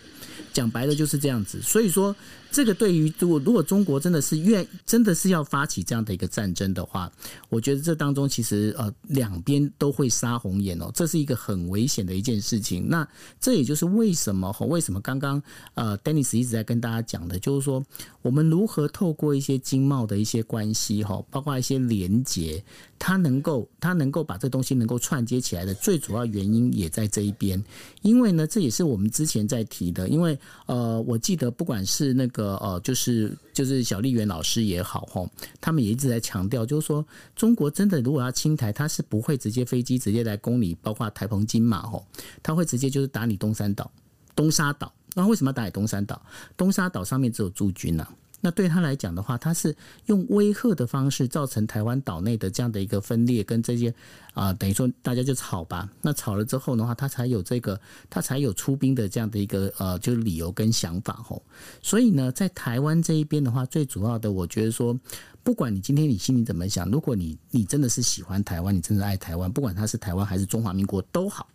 [0.51, 2.13] 讲白了就是这样子，所以说
[2.51, 7.11] 这个对于如果如果中国真的是愿真的是要发起这样的一个战争的话，
[7.49, 12.87] 我觉得这当中其实呃两边都会杀红眼哦，这是一个很危险的一件事情。
[12.89, 13.07] 那
[13.39, 15.41] 这也就是为什么为什么刚刚
[15.73, 17.83] 呃 Dennis 一直在跟大家讲的，就是说
[18.21, 22.63] 我们如何透过一些经贸的一些关系哈，包括一些连结，
[22.97, 27.63] 它能够它能够把这东西能够串接起来的最主要原因也在这一边，
[28.01, 30.37] 因为呢这也是我们之前在提的，因为。
[30.65, 35.29] 呃，我记得不管是那个呃，就是就是小丽媛老师也好吼，
[35.61, 42.05] 他们也一直在强调，就是说中国真的如果要清台，他是不会直接飞机直接来攻你，包括台澎金马吼，
[42.41, 43.91] 他会直接就是打你东山岛、
[44.35, 44.93] 东沙岛。
[45.15, 46.21] 那为什么要打你东山岛？
[46.55, 48.07] 东沙岛上面只有驻军呢、
[48.41, 49.75] 那对他来讲的话，他是
[50.05, 53.93] 用威吓的方式造成台湾岛内的这样的一个分裂，跟这些
[54.33, 55.89] 啊、等于说大家就吵吧。
[56.01, 57.79] 那吵了之后的话，他才有这个，
[58.09, 61.43] 他才有出兵的这样的一个呃，就是理由跟想法吼。
[61.81, 64.97] 所以呢，在台湾这一边的话，最主要的，我觉得说，
[65.43, 71.45] 不管你今天你心里怎么想，如果你你真的是喜欢台湾，你真的爱台湾，不管他是台湾还是中华民国都好，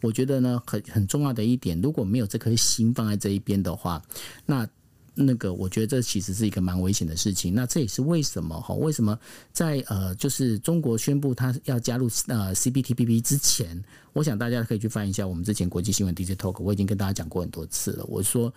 [0.00, 4.02] 我觉得呢，很很重要的一点，如果没有这颗心放在这一边的话，
[4.46, 4.66] 那。
[5.14, 7.54] 那个，我觉得这其实是一个蛮危险的事情。
[7.54, 8.74] 那这也是为什么哈？
[8.74, 9.18] 为什么
[9.52, 13.82] 在呃，就是中国宣布他要加入呃 CPTPP 之前，
[14.12, 18.04] 我想大家可以去翻一下我们之前国际新闻 DJ Talk，我已经跟大家讲过很多次了。
[18.06, 18.52] 我说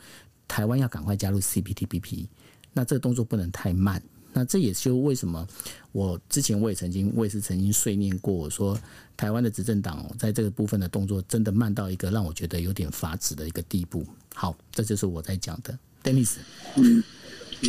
[0.47, 2.26] 台湾要赶快加入 CPTPP，
[2.72, 4.01] 那这个动作不能太慢。
[4.32, 5.47] 那这也是为什么
[5.93, 8.78] 我之前我也曾经我也是曾经碎念过，我说
[9.16, 14.06] 台湾的执政党在这个部分的动作真的慢到一个让我觉得有点发指的一个地步。
[14.34, 15.78] 好，这就是我在讲的。
[16.06, 16.34] Dennis，
[16.78, 17.03] 嗯，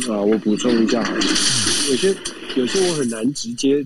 [0.07, 1.03] 啊，我补充一下，
[1.89, 2.15] 有些
[2.55, 3.83] 有些我很难直接，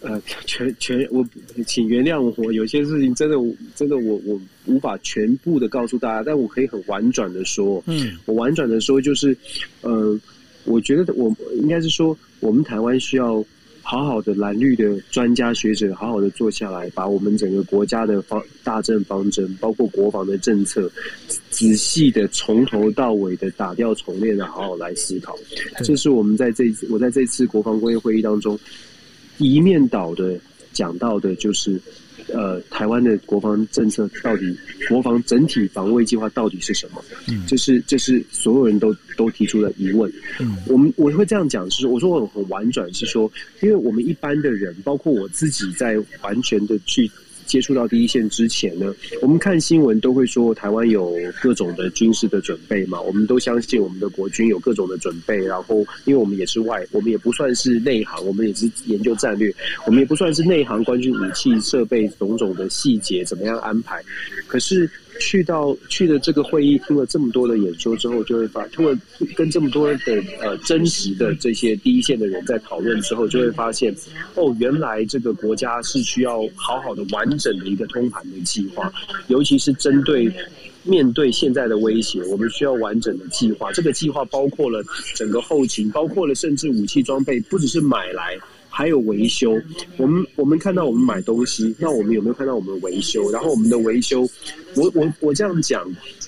[0.00, 1.24] 呃，全全我
[1.64, 3.36] 请原谅我，有些事情真的
[3.76, 9.36] 真的我我无法全部的告诉大家，但我可以很婉转的说，嗯，我婉转的说就是，
[9.82, 10.18] 呃，
[10.64, 13.44] 我觉得我应该是说，我们台湾需要。
[13.86, 20.90] 好好的蓝绿的专家学者，好好的坐下来，把我们整个国家的方大政方针，包括国防的政策，
[21.50, 25.38] 仔细的从头到尾的打掉重练的，好好来思考。
[25.84, 28.58] 这是我们在这我在这次国防工业会议当中
[29.36, 30.40] 一面倒的
[30.72, 31.78] 讲到的，就是
[32.32, 34.56] 呃，台湾的国防政策到底，
[34.88, 37.04] 国防整体防卫计划到底是什么？
[37.28, 40.10] 嗯，这是这是所有人都都提出了疑问。
[40.40, 47.10] 嗯，我们我会这样讲，是我说我很婉转，是说，因为我们一般的人，包括我自己，在完全的去。
[47.46, 55.36] 接触到第一线之前呢，我们看新闻都会说台湾有各种的军事的准备嘛，我们都相信我们的国军有各种的准备。
[55.38, 59.54] 然后，因为我们也是外，我们也不算是内行，我们也是研究战略，
[59.86, 64.02] 我们也不算是内行，关注武器设备种种的细节怎么样安排。
[64.46, 64.90] 可是。
[65.20, 68.96] 去到去的这个会议，听了这么多的演说之后，就会发，通过
[69.34, 69.98] 跟这么多的
[70.40, 73.94] 呃真实的这些第一线的人在讨论之后，就会发现，
[74.34, 78.92] 哦，原来这个国家是需要好好的完整的一个通盘的计划，
[79.28, 80.32] 尤其是针对
[80.82, 83.72] 面对现在的威胁，我们需要完整的计划。
[83.72, 84.82] 这个计划包括了
[85.14, 88.38] 整个后勤，包括了甚至武器装备，不只是买来。
[88.76, 89.56] 还有维修，
[89.96, 93.30] 我们我们看到我们买东西，那我们有没有看到我们维修？
[93.30, 94.28] 然后我们的维修，
[94.76, 95.82] 我我我这样讲，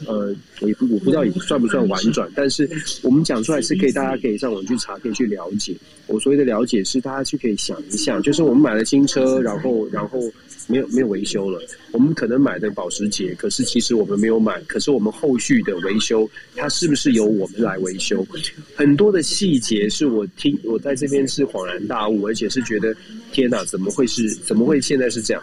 [0.06, 2.68] 呃，我不我不知道算不算婉转，但是
[3.02, 5.74] 我们讲出来是可以，大家可以上网去查，可以去了解。
[6.06, 10.20] 我所谓的了解是，大家去可以想一下，就是我们买了新车，然后然后。
[10.68, 18.26] 没有没有维修了，我们可能买的保时捷，可是其实我们没有买，可是我们后续的维修，它是不是由我们来维修？
[18.74, 22.92] 很多的细节是我听，我在这边是恍然大悟，而且是觉得
[23.30, 24.28] 天哪，怎么会是？
[24.44, 25.40] 怎么会现在是这样？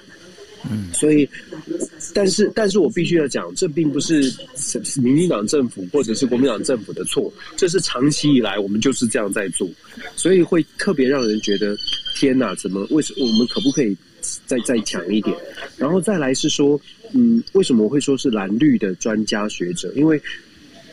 [0.71, 1.27] 嗯，所以，
[2.13, 4.33] 但是，但是我必须要讲，这并不是
[5.01, 9.69] 民进党政府或者是国民党政府的错，这是长期以来我们就是这样在做，
[10.15, 11.75] 所以会特别让人觉得
[12.15, 13.95] 天哪，怎么为什我们可不可以？
[14.45, 15.35] 再再强一点，
[15.75, 16.79] 然后再来是说，
[17.11, 19.91] 嗯，为什么我会说是蓝绿的专家学者？
[19.97, 20.19] 因为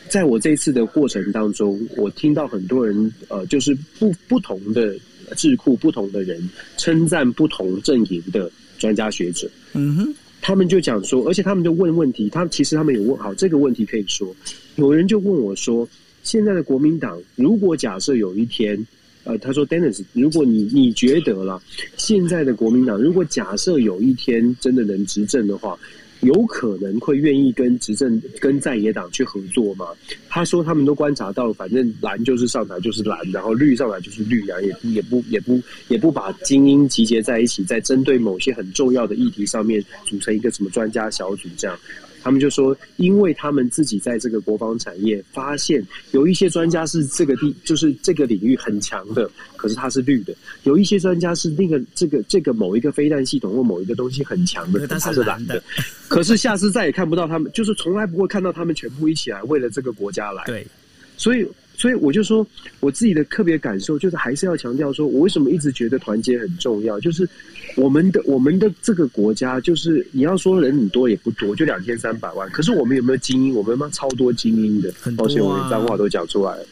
[0.09, 4.93] 在我这次的过程当中，我听到很多人，呃，就是不不同的
[5.37, 8.51] 智库、不同的人称赞不同阵营的
[8.81, 9.49] 专家学者。
[9.73, 14.35] 嗯哼，他们就讲说，而且他们就问问题，他其实他们有问好这个问题，可以说，
[14.75, 15.87] 有人就问我说，
[16.23, 18.85] 现在的国民党，如果假设有一天。
[19.23, 21.61] 呃，他说，Dennis，如果你你觉得了，
[21.95, 25.77] 现在的国民党如果假设有一天真的能执政的话，
[26.21, 29.87] 有可能会愿意跟执政跟在野党去合作吗？
[30.29, 41.77] 他说他们都观察到，反正蓝就是上台就是蓝，然后绿上来就是绿然后，也不也不也不也不把精英集结在一起，在针对某些很重要的议题上面组成一个什么专家小组这样。
[42.23, 55.61] 他们就说，因为他们自己在这个国防产业发现有一些专家是这个地，就是这个领域很强的，可是他是绿的；有一些专家是那个这个这个某一个飞弹系统或某一个东西很强的，他是蓝的。
[56.07, 60.43] 可是下次再也看不到他们，就是从来不会看到他们全部一起来为了这个国家来。
[60.45, 60.65] 对，
[61.17, 61.47] 所以。
[61.75, 62.45] 所以我就说，
[62.79, 66.99] 我自己的特别感受就是，还是要强调说，我为什么一直觉得团结很重要。
[66.99, 67.27] 就是
[67.75, 72.49] 我们的我们的这个国家，就是你要说人很多也不多，就两千三百万。
[72.51, 73.55] 可是我们有没有精英？
[73.55, 76.65] 我们妈超多精英的，抱歉，我连脏话都讲出来了。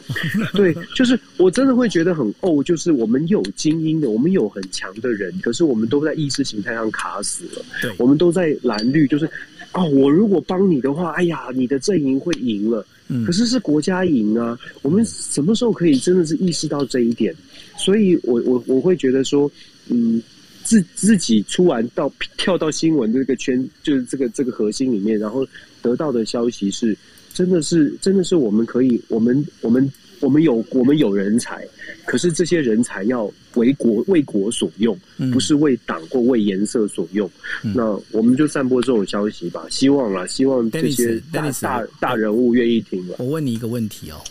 [0.53, 7.65] 对，就是我真的会觉得很哦，就是我们有精英的，我们有很强的人，可是我们都在意识形态上卡死了。
[7.81, 9.29] 对，我们都在蓝绿，就是
[9.73, 12.85] 哦，我如果帮你的话，哎呀，你的阵营会赢了。
[13.25, 14.57] 可是是国家赢啊！
[14.83, 17.33] 我们什么时候可以真的是意识到这一点？
[17.75, 19.51] 所以我我我会觉得说，
[19.87, 20.21] 嗯，
[20.63, 25.43] 自自己出完到跳到新闻这个圈，就是这个这个核心里面，然后
[25.81, 26.95] 得到的消息是，
[27.33, 29.91] 真的是真的是我们可以，我们我们。
[30.19, 31.65] 我们有我们有人才，
[32.05, 34.97] 可是这些人才要为国为国所用，
[35.31, 37.29] 不是为党或为颜色所用。
[37.63, 43.03] 嗯、那我们就散播这种消息吧，希望啦，希望这些大大大人物愿意听。
[43.17, 44.21] 我问你一个问题哦，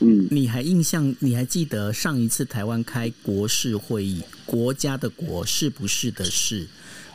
[0.00, 1.14] 嗯，你还印象？
[1.18, 6.66] 你还记得上一次台湾开国事会议，国家的国是不是的是？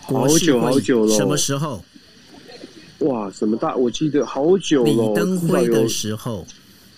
[0.02, 1.84] 好久好久了，什么时候？
[3.00, 3.76] 哇，什么大？
[3.76, 6.46] 我记得好久了，李登辉的时候。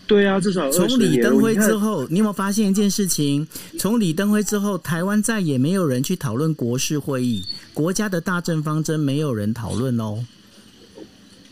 [0.10, 3.48] 对啊，至少从李登辉之后，你有没有发现一件事情？
[3.78, 7.46] 从李登辉之后，台湾再也没有人去讨论国事会议，
[7.76, 10.18] 国家的大政方针没有人讨论哦。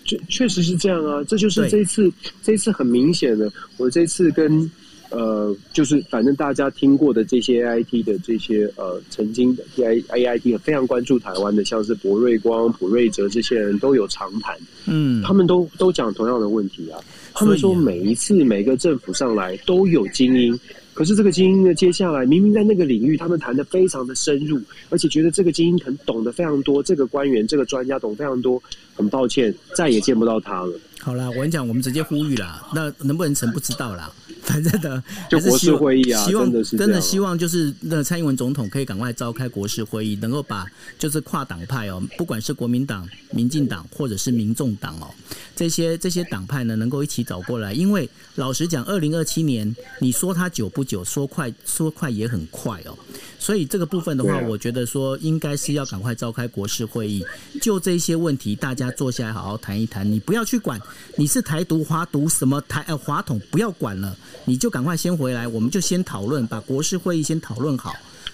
[0.05, 3.47] 确确实是这样啊，这就是这次这次很明显的，
[3.77, 4.69] 我这次跟
[5.09, 16.99] 呃，就是反正大家听过的这些 AIT 的这些呃，曾经的 A AIT 非常关注台湾的，像是博瑞光、普瑞哲这些人都有长谈，嗯，他们都都讲同样的问题啊。
[17.33, 20.59] 他们说，每一次每个政府上来都有精英，
[20.93, 28.61] 可是这个精英呢，接下来明明在那个领域，他们谈的非常的深入，而且觉得这个精英很懂得非常多，这个官员、这个专家懂非常多。
[28.97, 30.79] 很抱歉，再也见不到他了。
[30.99, 34.11] 好啦，我跟你讲，我们直接呼吁啦，那能不能成不知道啦。
[34.43, 40.65] 反正的，就国事会议啊，希望真的是真的希望就是那蔡英文总统可以赶快召开国事会议，能够把
[40.97, 45.07] 就是跨党派哦，不管是国民党、民进党或者是民众党哦，
[45.55, 47.73] 这些这些党派呢，能够一起找过来。
[47.73, 52.97] 因为老实讲，二零二七年你说它久不久，说快说快也很快哦。
[53.39, 57.23] 所以这个部分的话，我觉得说应该是要赶快召开国事会议，
[57.61, 60.09] 就这些问题，大家坐下来好好谈一谈。
[60.11, 60.81] 你不要去管
[61.15, 64.17] 你是台独、华独什么台呃华统，不要管了。
[64.45, 67.93] 你就赶快先回来，我们就先讨论，把国事会议先讨论好，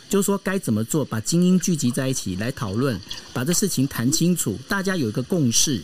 [0.10, 3.00] 就是说该怎么做，把精英聚集在一起来讨论，
[3.34, 5.82] 把这事情谈清楚，大家有一个共识。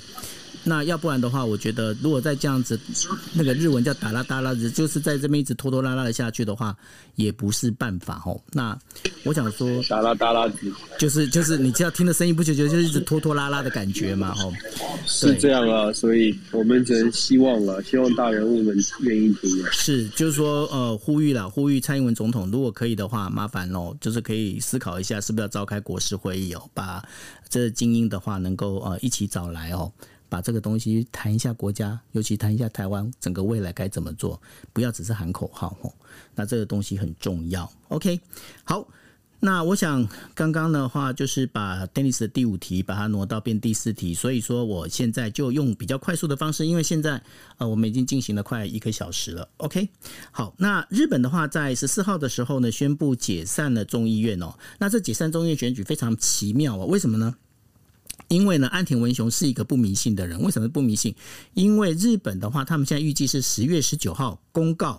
[0.70, 2.80] 那要不然的话，我觉得如果再这样子，
[3.34, 6.78] 那个日文叫打拉打拉子，就是在这边一直拖拖拉拉的下去的话，
[7.15, 8.39] 也不是办法哦。
[8.53, 8.78] 那
[9.24, 14.36] 我想说，打拉打拉子，就是就是你只要听的声音不就觉得就是一直拖拖拉拉的感觉嘛？
[14.38, 14.53] 哦，
[15.07, 19.65] 是这样啊，所以我们只能希望了，希望大人物们愿意听。
[19.72, 27.03] 是，就是说呃，呼吁了，呼吁蔡英文总统，如果可以的话，麻烦哦，就是可以思考一下，是不是要召开国事会议哦，把
[27.49, 29.91] 这精英的话能够呃一起找来哦。
[30.30, 34.39] 把这个东西谈一下国家，尤其谈一下台湾整个未来该怎么做，
[34.71, 35.93] 不要只是喊口号吼。
[36.36, 37.69] 那这个东西很重要。
[37.89, 38.19] OK，
[38.63, 38.88] 好，
[39.39, 47.21] 那我想刚刚的话就是把 Dennis 的第五题把它挪到变第四题，所以说我现在就用比较快速的方式，因为现在
[47.57, 49.47] 呃我们已经进行了快一个小时了。
[49.57, 49.89] OK，
[50.32, 54.53] 好，那日本的话在十四号的时候呢宣布解散了众议院哦。
[54.77, 57.36] 那这解散众议院选举非常奇妙哦，为什么呢？
[58.30, 60.41] 因为呢，安田文雄是一个不迷信的人。
[60.41, 61.13] 为什么不迷信？
[61.53, 64.91] 因为日本的话，他们现在预计是十月十九号公告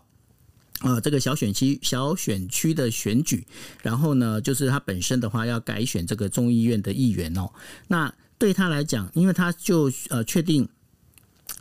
[0.80, 3.46] 啊、呃，这个小选区小选区的选举。
[3.82, 7.50] 然后呢，就是他本身的话要改选这个众议院的议员哦。
[7.88, 10.68] 那对他来讲，因为他就呃确定。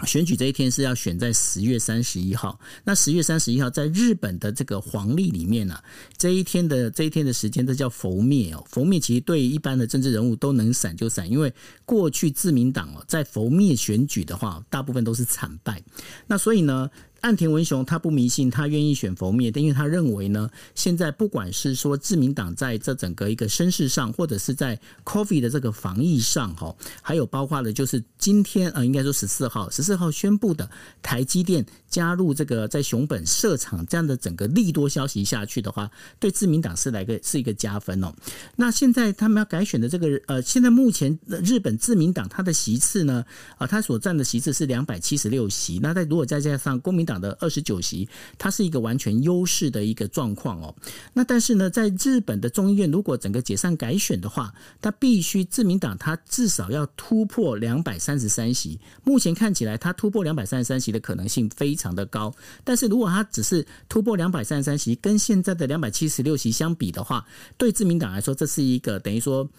[0.05, 2.59] 选举这一天是要选在十月三十一号。
[2.83, 5.77] 那十月三十一号，在日本的这个黄历里面呢、
[6.17, 8.63] 这一天的这一天的时间，这叫佛灭哦。
[8.69, 11.53] 佛灭其实对一般的政治人物都能散就散，因为
[11.85, 15.81] 过去自民党哦，在佛灭选举的话，大部分都是惨败。
[16.27, 16.89] 那所以呢，
[17.21, 30.69] 岸田文雄他不迷信，他愿意选佛灭，因为他认为呢，现在不管是说自民党在这整个一个声势上，或者是在 COVID 的这个防疫上，哈，还有包括的就是今天呃，应该说十四号，十四号宣布的
[31.01, 35.89] 台积电加入这个在熊本设厂这样的整个利多消息下去的话，
[36.19, 38.13] 对自民党是来个是一个加分哦。
[38.55, 43.25] 那现在他们要改选的这个呃，现在目前日本自民党它的席次呢，
[43.57, 48.07] 啊，他所占的席次是两百七十六席，那在如果再加上公民党的二十九席，
[48.37, 50.75] 它是一个完全优势的一个状况哦。
[51.13, 58.79] 那但是呢，在日本的众议院如果整个解散改选的话，它必须自民党它至少要突破两百三十三席。
[59.03, 62.31] 目前看起来，它突破两百三十三席的可能性非常的高。
[62.63, 67.25] 但是如果它只是突破两百三十三席，跟现在的两百七十六席相比的话，
[67.57, 69.49] 对自民党来说，这是一个等于说。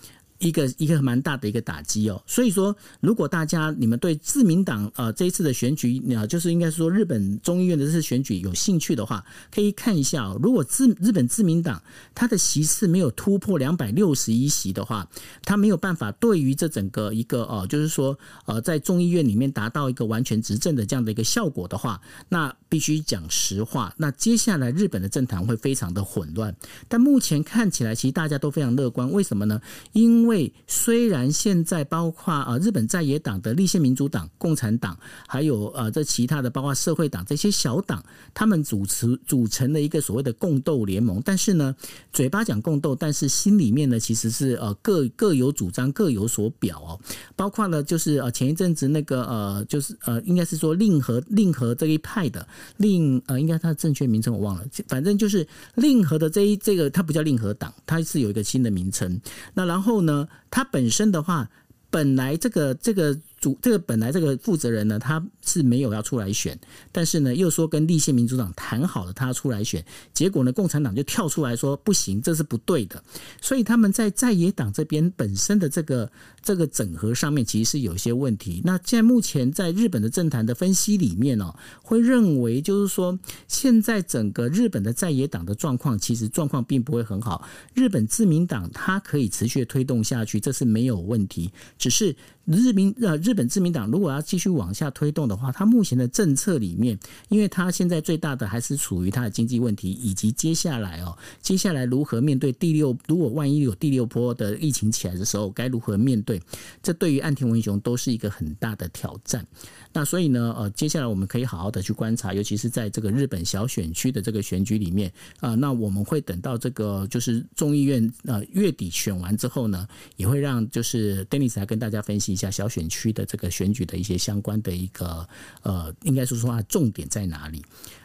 [0.40, 9.24] 一个一个蛮大的一个打击哦，所以说，如果大家你们对自民党呃这一次的选举啊，就是应该说日本众议院的这次选举有兴趣的话，
[9.54, 10.38] 可以看一下哦。
[10.42, 11.80] 如果自日本自民党
[12.14, 15.06] 它的席次没有突破两百六十一席的话，
[15.44, 26.54] 它没有办法对于这整个一个哦，就是说呃在众议院里面达到一个完全执政的这样的一个效果的话，那必须讲实话，那接下来日本的政坛会非常的混乱。
[26.88, 29.60] 但目前看起来，其实大家都非常乐观，为什么呢？
[29.92, 34.96] 因为虽然现在包括啊日本在野党的立宪民主党、共产党，
[35.26, 38.02] 还有呃这其他的包括社会党这些小党，
[38.32, 41.74] 他们主持组成了一个所谓的共斗联盟，但是呢，
[42.12, 47.00] 嘴巴讲共斗，但是心里面呢其实是呃各各有主张、各有所表哦。
[47.34, 52.46] 包括呢就是呃前一阵子那个呃就是呃应该是说令和令和这一派的
[52.76, 59.20] 令呃应该它的正确名称我忘了，反正就是令和的这一这个它不叫令和党，它是有一个新的名称。
[59.54, 60.28] 那然后呢？
[60.50, 61.48] 它本身的话，
[61.90, 63.18] 本来这个这个。
[63.40, 66.60] 主这个本来这个负责人呢，他是没有要出来选，
[66.92, 69.82] 但是呢，又说跟立宪民主党谈好了，他要出来选，
[70.12, 73.02] 结果呢，共产党就跳出来说不行，这是不对的，
[73.40, 76.12] 所以他们在在野党这边本身的这个
[76.42, 78.60] 这个整合上面其实是有一些问题。
[78.62, 83.18] 那在目前在日本的政坛的分析里面哦，会认为就是说，
[83.48, 92.14] 现在整个日本的在野党的状况其实状况并不会很好，日本自民党它可以持续推动下去，这是没有问题，只是
[92.44, 93.29] 日民呃日。
[93.30, 106.42] 日本自民党如果要继续往下推动的话，它目前的政策里面，因为它现在最大的还是处于它的经济问题，以及接下来哦，接下来如何面对第六，如果万一有第六波的疫情起来的时候，该如何面对？
[106.82, 109.46] 这对于岸田文雄都是一个很大的挑战。
[109.92, 125.28] 那所以呢，呃，接下来我们可以好好的去观察，尤其是在这个日本小选区的这个选举里面啊，那我们会等到这个就是众议院呃月底选完之后呢，也会让就是 Dennis 来跟大家分析一下小选区的这个选举的一些相关的一个
[125.62, 127.60] 呃，应该说说话重点在哪里。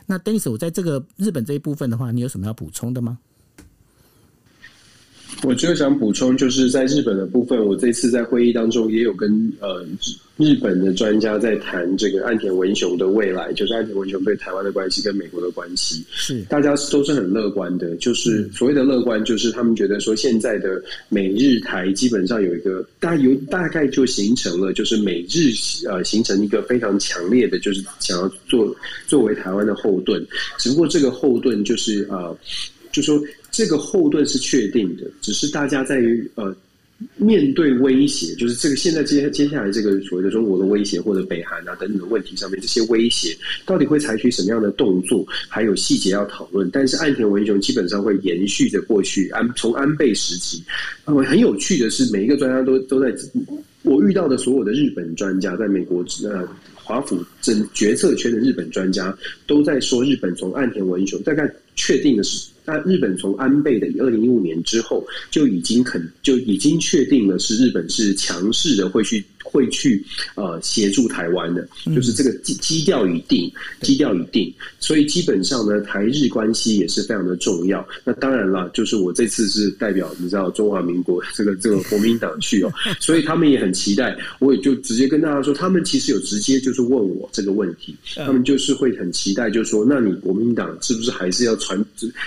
[0.08, 3.20] 那 Dennis，我在这个日本这一部分的话，你有什么要补充的吗？
[5.43, 9.86] 我就想补充，就是在日本的部分，我这次在会议当中也有跟呃
[10.38, 17.95] 日本的专家在谈这个岸田文雄的未来，就是岸田文雄对台湾的关系跟美国的关系，是大家都是很乐观的。
[17.97, 25.51] 就是所谓的乐观，就是他们觉得说现在的美日台基本上有一个大有大概就形成了，就是美日
[25.88, 30.26] 呃形成一个非常强烈的，就是想要做作为台湾的后盾。
[30.57, 32.36] 只不过这个后盾就是呃，
[32.96, 33.22] 就说。
[33.52, 36.54] 这个后盾是确定的，只是大家在于呃
[37.16, 43.34] 面对威胁，就是这个现在接接下来这个所谓的中国的威胁或者北韩啊等等的问题上面，这些威胁
[43.66, 46.70] 到底会采取什么样的动作，还有细节要讨论。
[46.70, 50.62] 但是岸田文雄基本上会延续着过去安从安倍时期，
[51.06, 53.16] 呃，很有趣的是，每一个专家都都在
[53.84, 59.18] 我遇到的所有的日本专家，在美国呃华府整决策圈的日本专家
[59.48, 62.50] 都在说，日本从岸田文雄大概确定的是。
[62.66, 70.04] 那日本从安倍的二零一五年之后就已经肯就已经确定了是日本是强势的会去会去
[70.36, 71.66] 呃协助台湾的，
[71.96, 73.50] 就是这个基基调已定，
[73.82, 77.88] 基调已定，所以基本上呢，台日关系也是非常的重要。
[78.04, 84.18] 那当然了，就是我这次是代表你知道中华民国 这个这个国民党去哦， 所以他们也很期待。
[84.39, 91.76] 我也就直接跟大家说，他们其实有直接就是问我这个问题，他们就是会很期待，就是说，那你国民党是不是还是要传？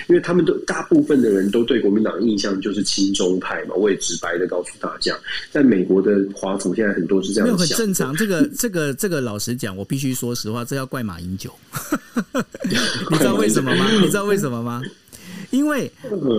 [0.09, 5.19] 因为他们都大部分的人都对国民党印象就是亲中派嘛，我也直白的告诉大家，
[5.51, 8.15] 在美国的华府现在很多是这样想，很正常。
[8.15, 11.53] 这个这个这个，老实讲，我必须说实话，这要怪马英九。
[13.11, 13.91] 你知道为什么吗？
[14.01, 14.83] 你知道为什么吗？
[15.51, 15.91] 因为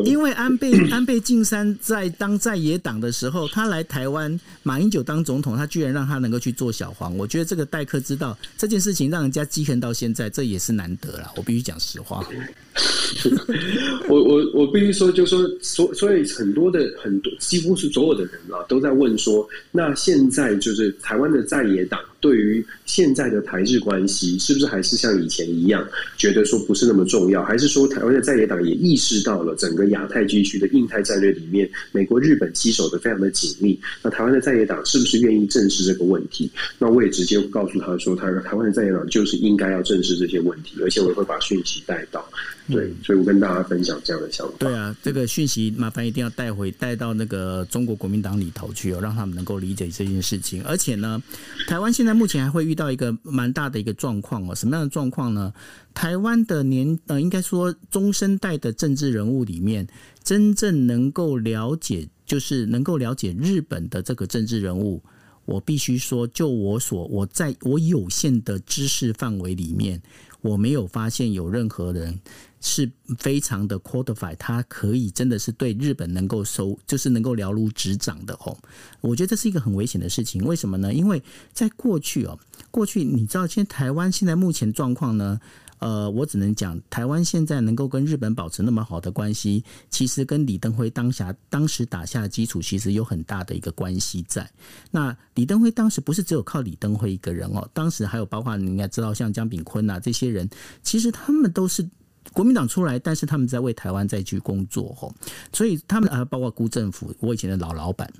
[0.05, 7.17] 因为安倍 安倍晋三在当在野党的时候，他来台湾，马英九当总统，他居然让他能够去做小黄。
[7.17, 11.33] 我觉得这个待客之道这件事情，让人家记恨到现在，这也是难得了。
[11.35, 12.25] 我必须讲实话。
[14.07, 27.43] 我我我必须说，就是说，所所以很多的很多，几乎是所有的人啊，都在问说，那现在就是台湾的在野党对于现在的台日关系，是不是还是像以前一样，觉得说不是那么重要？
[27.43, 33.79] 还是说台湾的在野党也意识到了整个亚太地区的印太战略里面，美国、日本携手的非常的紧密？
[34.03, 36.51] 那台湾的在野党是不是愿意正视这个问题？
[36.77, 42.29] 那我也直接告诉他说，他台湾的在野党就是应该要正视这些问题，而且我也会把讯息带到。
[42.69, 44.53] 对，所以我跟大家分享这样的想法。
[44.59, 50.63] 对啊，这个讯息麻烦一定要带回带到那个中国国民党里头去哦，让他们能够理解这件事情。
[50.63, 51.21] 而且呢，
[51.67, 55.51] 台湾现在目前还会遇到一个蛮大的一个状况哦，什么样的状况呢？
[55.93, 59.85] 台湾的年呃，应该说中生代的政治人物里面，
[60.23, 65.01] 真正能够了解，就是能够了解日本的这个政治人物，
[65.45, 69.99] 我必须说，就我所我在我有限的知识范围里面，
[70.41, 72.19] 我没有发现有任何人。
[72.61, 78.57] 是非常的 qualify，他可以真的是对日本能够收，就是能够了如指掌的哦。
[78.99, 80.43] 我觉得这是一个很危险的事情。
[80.43, 80.93] 为什么呢？
[80.93, 81.23] 因为
[81.53, 82.37] 在过去哦，
[82.69, 85.39] 过去你知道，现在台湾现在目前状况呢，
[85.79, 94.49] 呃，我只能讲，台湾现在能够跟日本保持那么好的关系，其实跟李登辉当下当时打下的基础，其实有很大的一个关系在。
[94.91, 100.49] 那李登辉当时不是只有靠李登辉一个人哦，当时还有包括你应该知道，像江炳坤啊这些人，
[100.83, 101.87] 其实他们都是。
[102.33, 105.13] 国民党出来，但是他们在为台湾再去工作吼，
[105.51, 108.11] 所以他们啊，包括辜政府，我以前的老老板，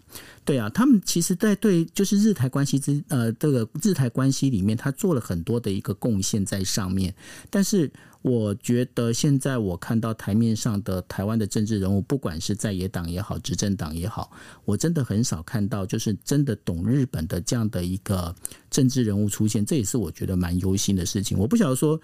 [0.44, 7.14] 对啊，他们其实，在对就是日台关系之呃这个日台关系里面，他做了很多的一个贡献在上面。
[7.50, 7.92] 但是
[8.22, 14.32] 我觉得现在我看到台面上的台湾的政治人物，不管是在野党也好，执政党也好，
[14.66, 18.36] 我真的很少看到就是真的懂日本的这样的一个
[18.70, 21.38] 政治人物出现，这也是我觉得蛮忧心的事情。
[21.38, 22.00] 我不晓得说。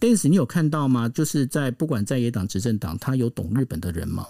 [0.00, 1.08] Dennis，你有看到吗？
[1.10, 4.26] 就是在不管在野党、执政党，他有懂日本的人吗？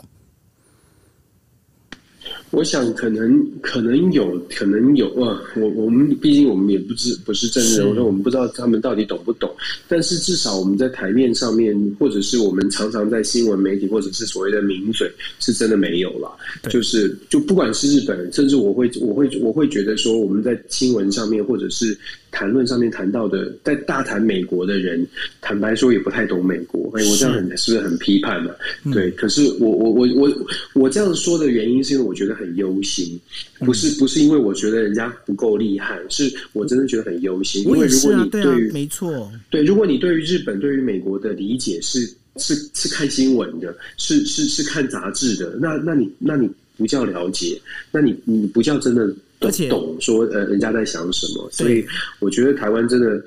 [2.51, 9.49] 我想可能可能有可能有啊，我我们毕竟我们也不知不是政治人物，说我们不知道他们到底懂不懂。
[9.89, 16.31] 但是至少我们在台面上面，或者是我们常常在新闻媒体，或者是所谓的名嘴，是真的没有了。
[16.69, 21.97] 就是就不管是日本人，甚至我会我会我会觉得说，我们在新闻上面或者是。
[22.31, 25.07] 谈论上面谈到的，在大谈美国的人，
[25.41, 26.91] 坦白说也不太懂美国。
[26.95, 28.53] 哎，我这样很是不是很批判呢？
[28.93, 33.19] 对，可是我我我我我这样说的原因，是因为我觉得很忧心，
[33.59, 37.63] 不是不是因为我觉得人家不够厉害，是我真的觉得很忧心。
[37.65, 42.01] 因为如果你对于没错，对，如果你对于日本对于美国的理解是
[42.37, 47.61] 是是看新闻的，是是是看杂志的，那那你那你不叫了解，
[47.91, 49.13] 那你你不叫真的。
[49.41, 51.85] 而且懂说呃，人家在想什么，所以
[52.19, 53.25] 我觉得台湾真的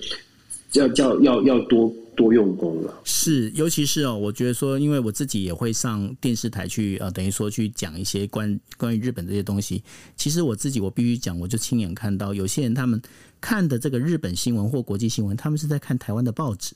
[0.73, 2.93] 要叫要要多多用功了。
[3.03, 9.83] 是，尤其是哦，我觉得说，因为我自己也会上电视台去呃，等于说去讲一些关关于日本这些东西。
[10.15, 13.01] 其实我自己我必须讲，我就亲眼看到有些人他们
[13.41, 16.75] 看的这个日本新闻或国际新闻，他们是在看台湾的报纸。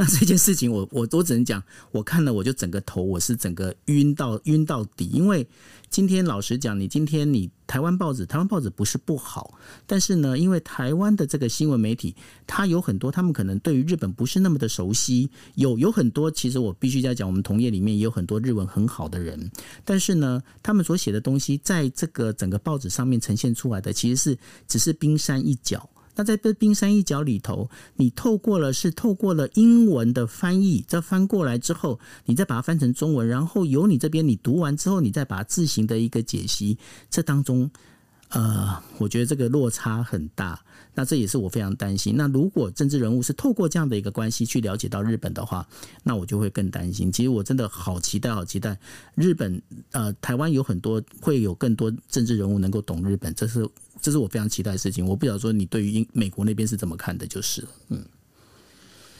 [0.00, 5.44] 那这件事情我，我我只能讲，我看了我就整个头我是整个晕到晕到底，因为
[5.90, 12.14] 今天老实讲，你今天你台湾报纸，台湾报纸不是不好，但是呢，因为台湾的这个新闻媒体，
[12.46, 19.50] 它有很多他们可能对于日本不是那么的熟悉，有有很多其实我必须在讲，我们同业里面也有很多日文很好的人，
[19.84, 24.38] 但是呢，他们所写的东西在这个整个报纸上面呈现出来的，其实是
[24.68, 25.90] 只是冰山一角。
[26.18, 36.76] 那在这冰山一角里头，你透过了是透过了英文的翻译，再翻过来之后，你再把它翻成中文，然后由你这边你读完之后，你再把它自行的一个解析，
[37.08, 37.70] 这当中，
[38.30, 40.60] 呃，我觉得这个落差很大。
[40.94, 42.16] 那这也是我非常担心。
[42.16, 45.64] 那如果政治人物是透过这样的一个关系去了解到日本的话，
[46.02, 47.10] 那我就会更担心。
[47.12, 48.76] 其实我真的好期待，好期待
[49.14, 49.62] 日本，
[49.92, 53.68] 呃，台湾有很多会有更多政治人物能够懂日本，这是。
[54.00, 55.04] 这是我非常期待的事情。
[55.04, 58.00] 我不晓得说你对于英美国那边是怎么看的，就是嗯，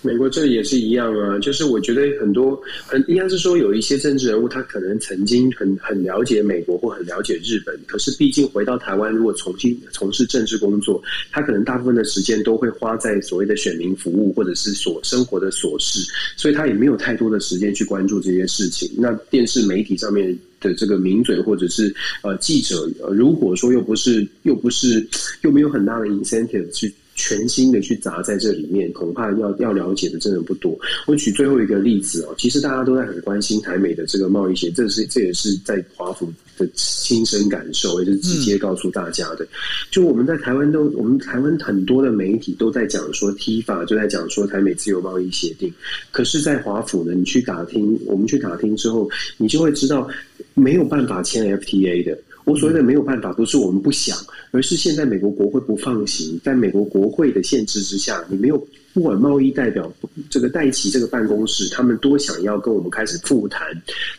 [0.02, 1.38] 美国这里也是一样啊。
[1.38, 16.00] 就是我觉得很多很应该是说有一些政治人物，他可能曾经很很了解美国或很了解日本，可是毕竟回到台湾，如果重新从事政治工作，他可能大部分的时间都会花在所谓的选民服务或者是所生活的琐事，
[16.36, 18.90] 所以他也没有太多的时间去关注这些事情。
[18.96, 20.38] 那电视媒体上面。
[20.60, 25.06] 的这个名嘴或者是呃记者，如果说又不是又不是
[25.42, 30.78] 又没有很大的 incentive 去全心的去砸在这里面，恐怕要要了解的真的不多。
[31.08, 39.44] 我举最后一个例子哦，其实大家都在很关心台美的这个贸易协，这是这也是在华府的亲身感受，也是直接告诉大家的。
[39.44, 39.48] 嗯、
[39.90, 45.70] 就我们在台湾都，我们台湾很多的媒体都在讲说 TIFA，就在讲说台美自由贸易协定。
[46.12, 50.08] 可是，在华府呢，你去打听，我们去打听之后，你就会知道。
[50.54, 52.18] 没有办法签 FTA 的，
[52.48, 54.16] 我所谓的没有办法，不是我们不想，
[54.50, 58.66] 而是现在美国国会不放行，在美国国会的限制之下，你没有。
[58.94, 59.92] 不管贸易代表
[60.28, 63.60] 这个戴琪这个办公室，他们多想要跟我们开始复谈。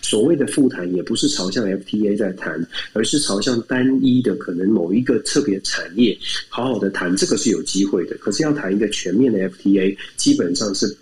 [0.02, 6.18] 所谓的复谈，也不是朝向 FTA 在谈，而是朝向单一的可能某一个特别产业
[6.48, 8.16] 好好的谈，这个是有机会的。
[8.20, 10.96] 可是要谈一个全面的 FTA，基本上是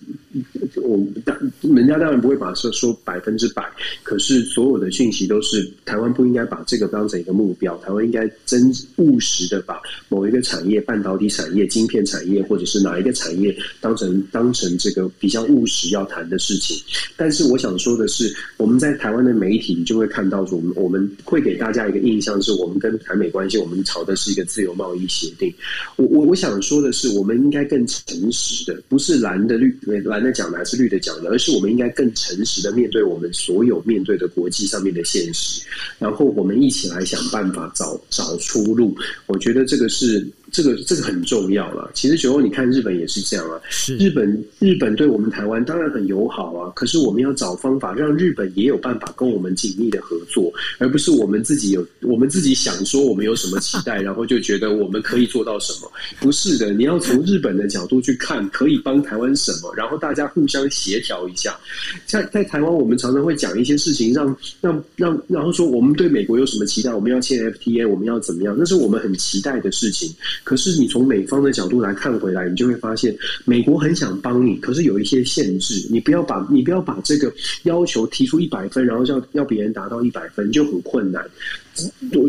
[0.78, 3.64] 我当人家当然不会把说说百分之百，
[4.02, 13.56] 可是所有的讯息都是台湾不应该把这个当成一个目标，台湾应该真务实的把某一个产业，半导体产业、晶片产业，或者是哪一个产业。
[13.80, 16.78] 当成当成这个比较务实要谈的事情，
[17.16, 25.54] 但是我想说的是，我们在台湾的媒体，就会看到，我们我们会给大家一个印象，是我们跟台美关系，我们朝的是一个自由贸易协定。
[25.96, 35.62] 我我我想说的是，我们应该更诚实的，不是蓝的绿蓝的讲的，还是绿的讲的，而是我们应该更诚实的面对我们所有面对的国际上面的现实，
[36.00, 38.94] 然后我们一起来想办法找找出路。
[39.26, 40.28] 我觉得这个是。
[40.52, 41.92] 这个这个很重要了。
[41.94, 43.60] 其实，九欧，你看日本也是这样啊。
[44.00, 46.72] 日本，日本对我们台湾当然很友好啊。
[46.76, 55.92] 可是，我们要找方法让日本也有办法跟我们紧密的合作，而不是我们自己有我们自己想说我们有什么期待， 然后就觉得我们可以做到什么。
[56.20, 61.58] 不是的，你要从日本的角度去看，可以帮台湾什么，然后大家互相协调一下。
[62.06, 68.56] 在在台湾，我们常常会讲一些事情，让让让，然后说我们对美国有什么期待，我们要签 FTA，我们要怎么样？
[68.58, 70.14] 那是我们很期待的事情。
[70.44, 73.16] 可是你从美方的角度来看回来，你就会发现，
[73.46, 75.86] 美国很想帮你，可是有一些限制。
[75.90, 77.32] 你不要把你不要把这个
[77.64, 81.24] 要求提出一百分，然后要要别人达到一百分，就很困难。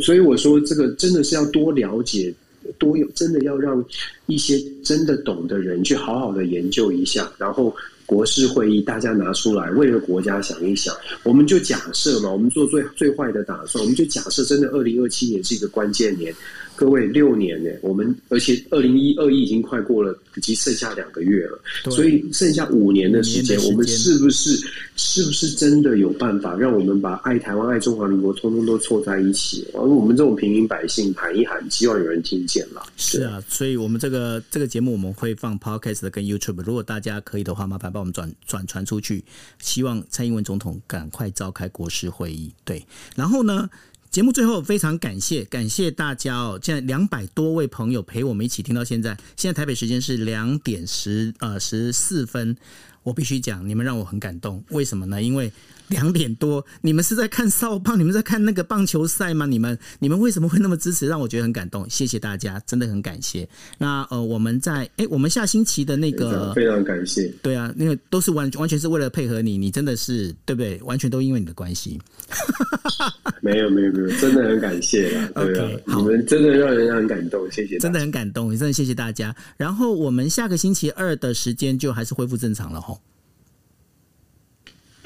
[0.03, 2.35] 所以我说，这个真的是要多了解
[2.79, 3.83] 多有真的要让
[4.27, 10.95] 一些真的懂的人去好好的研究一下，然后国事会议大家拿出来为了国家想一想。
[11.23, 16.35] 我们就假设嘛，我们做最最坏的打算，我们就假设真的二零二七年是一个关键年。
[16.79, 21.61] 各位六年呢，我们而且二零一二一已经快过了，已经剩下两个月了，
[21.91, 24.57] 所以剩下五年的时间，我们是不是
[24.95, 29.67] 是不是真的有办法让我们把爱台湾、爱中华民国通通都凑在一起？
[29.75, 32.81] 而我们这种平民百姓喊一喊，希望有人听见了。
[32.97, 39.25] 是啊，所以我们这个这个节目我们会放 Podcast 跟 YouTube，如果大家可以的话，麻烦帮我们转转传出去。
[39.59, 42.53] 希望蔡英文总统赶快召开国事会议。
[42.65, 42.87] 对，
[43.17, 43.69] 然后呢？
[44.11, 46.59] 节目最后非常感谢，感谢大家哦！
[46.63, 52.57] 现在两百多位朋友陪我们一起听到现在，现在台北时间是两点十呃十四分，
[53.03, 55.23] 我必须讲，你们让我很感动，为什么呢？
[55.23, 55.53] 因为。
[55.89, 57.99] 两点多，你们是在看少棒？
[57.99, 59.47] 你们在看那个棒球赛吗？
[59.47, 61.07] 你们你们为什么会那么支持？
[61.07, 63.49] 让我觉得很感动，谢谢大家，真的很感谢。
[63.79, 70.81] 那呃，我们在哎、欸，我们下星期的那个非常感谢，对啊，那个都是完完全是为了配合你，你真的是对不对？
[70.83, 71.99] 完全都因为你的关系。
[73.41, 75.31] 没有没有没有，真的很感谢啦。
[75.37, 79.35] 对啊，okay, 你们真的让人很感动，谢谢，真的很感动，真的谢谢大家。
[79.57, 83.01] 然后我们下个星期二的时间就还是恢复正常了吼。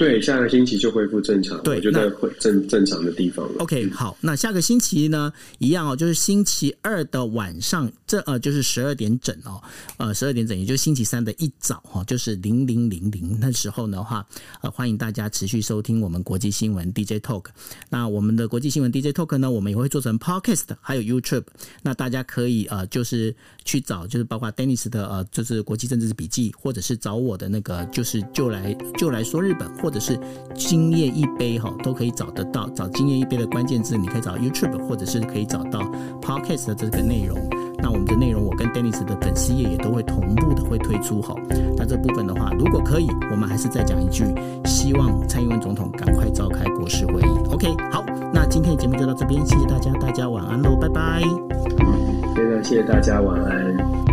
[0.02, 2.10] 对，下个星期就恢复正常，对，我就在
[2.40, 3.54] 正正常的地方了。
[3.60, 9.62] OK，好，那下个星期呢，一样哦，就是星期二的晚上，这呃就是十二点整哦，
[9.96, 14.26] 呃十二点整，也就是星期三的一早哈，就是零零零零那时候的话，
[14.60, 17.46] 呃欢迎大家持续收听我们国际新闻 DJ Talk。
[17.88, 21.44] 那我们的国际新闻 DJ Talk 呢，我们也会做成 Podcast，还有 YouTube。
[21.80, 23.34] 那大家可以呃就是
[23.64, 29.92] 去找，就是包括 Dennis 的呃就是国际政治笔记，或者是找我的那个就是就来就来说日本或。
[29.92, 30.18] 者是
[30.56, 32.66] 今夜一杯哈，都可以找得到。
[32.70, 35.80] 找今夜一杯的关键字，你可以找 YouTube，或者是可以找到
[36.22, 37.71] Podcast 的这个内容。
[37.82, 41.34] 那我们的内容，我跟 Dennis 的粉丝页也都会同步的会推出哈。
[41.76, 44.24] 那这部分的话，如果可以，我们还是再讲一句，
[44.64, 47.38] 希望蔡英文总统赶快召开国事会议。
[47.50, 51.20] OK，好，那今天的节目就到这边，谢谢大家，大家晚安喽，拜拜。
[52.36, 54.11] 非常谢谢大家，晚安。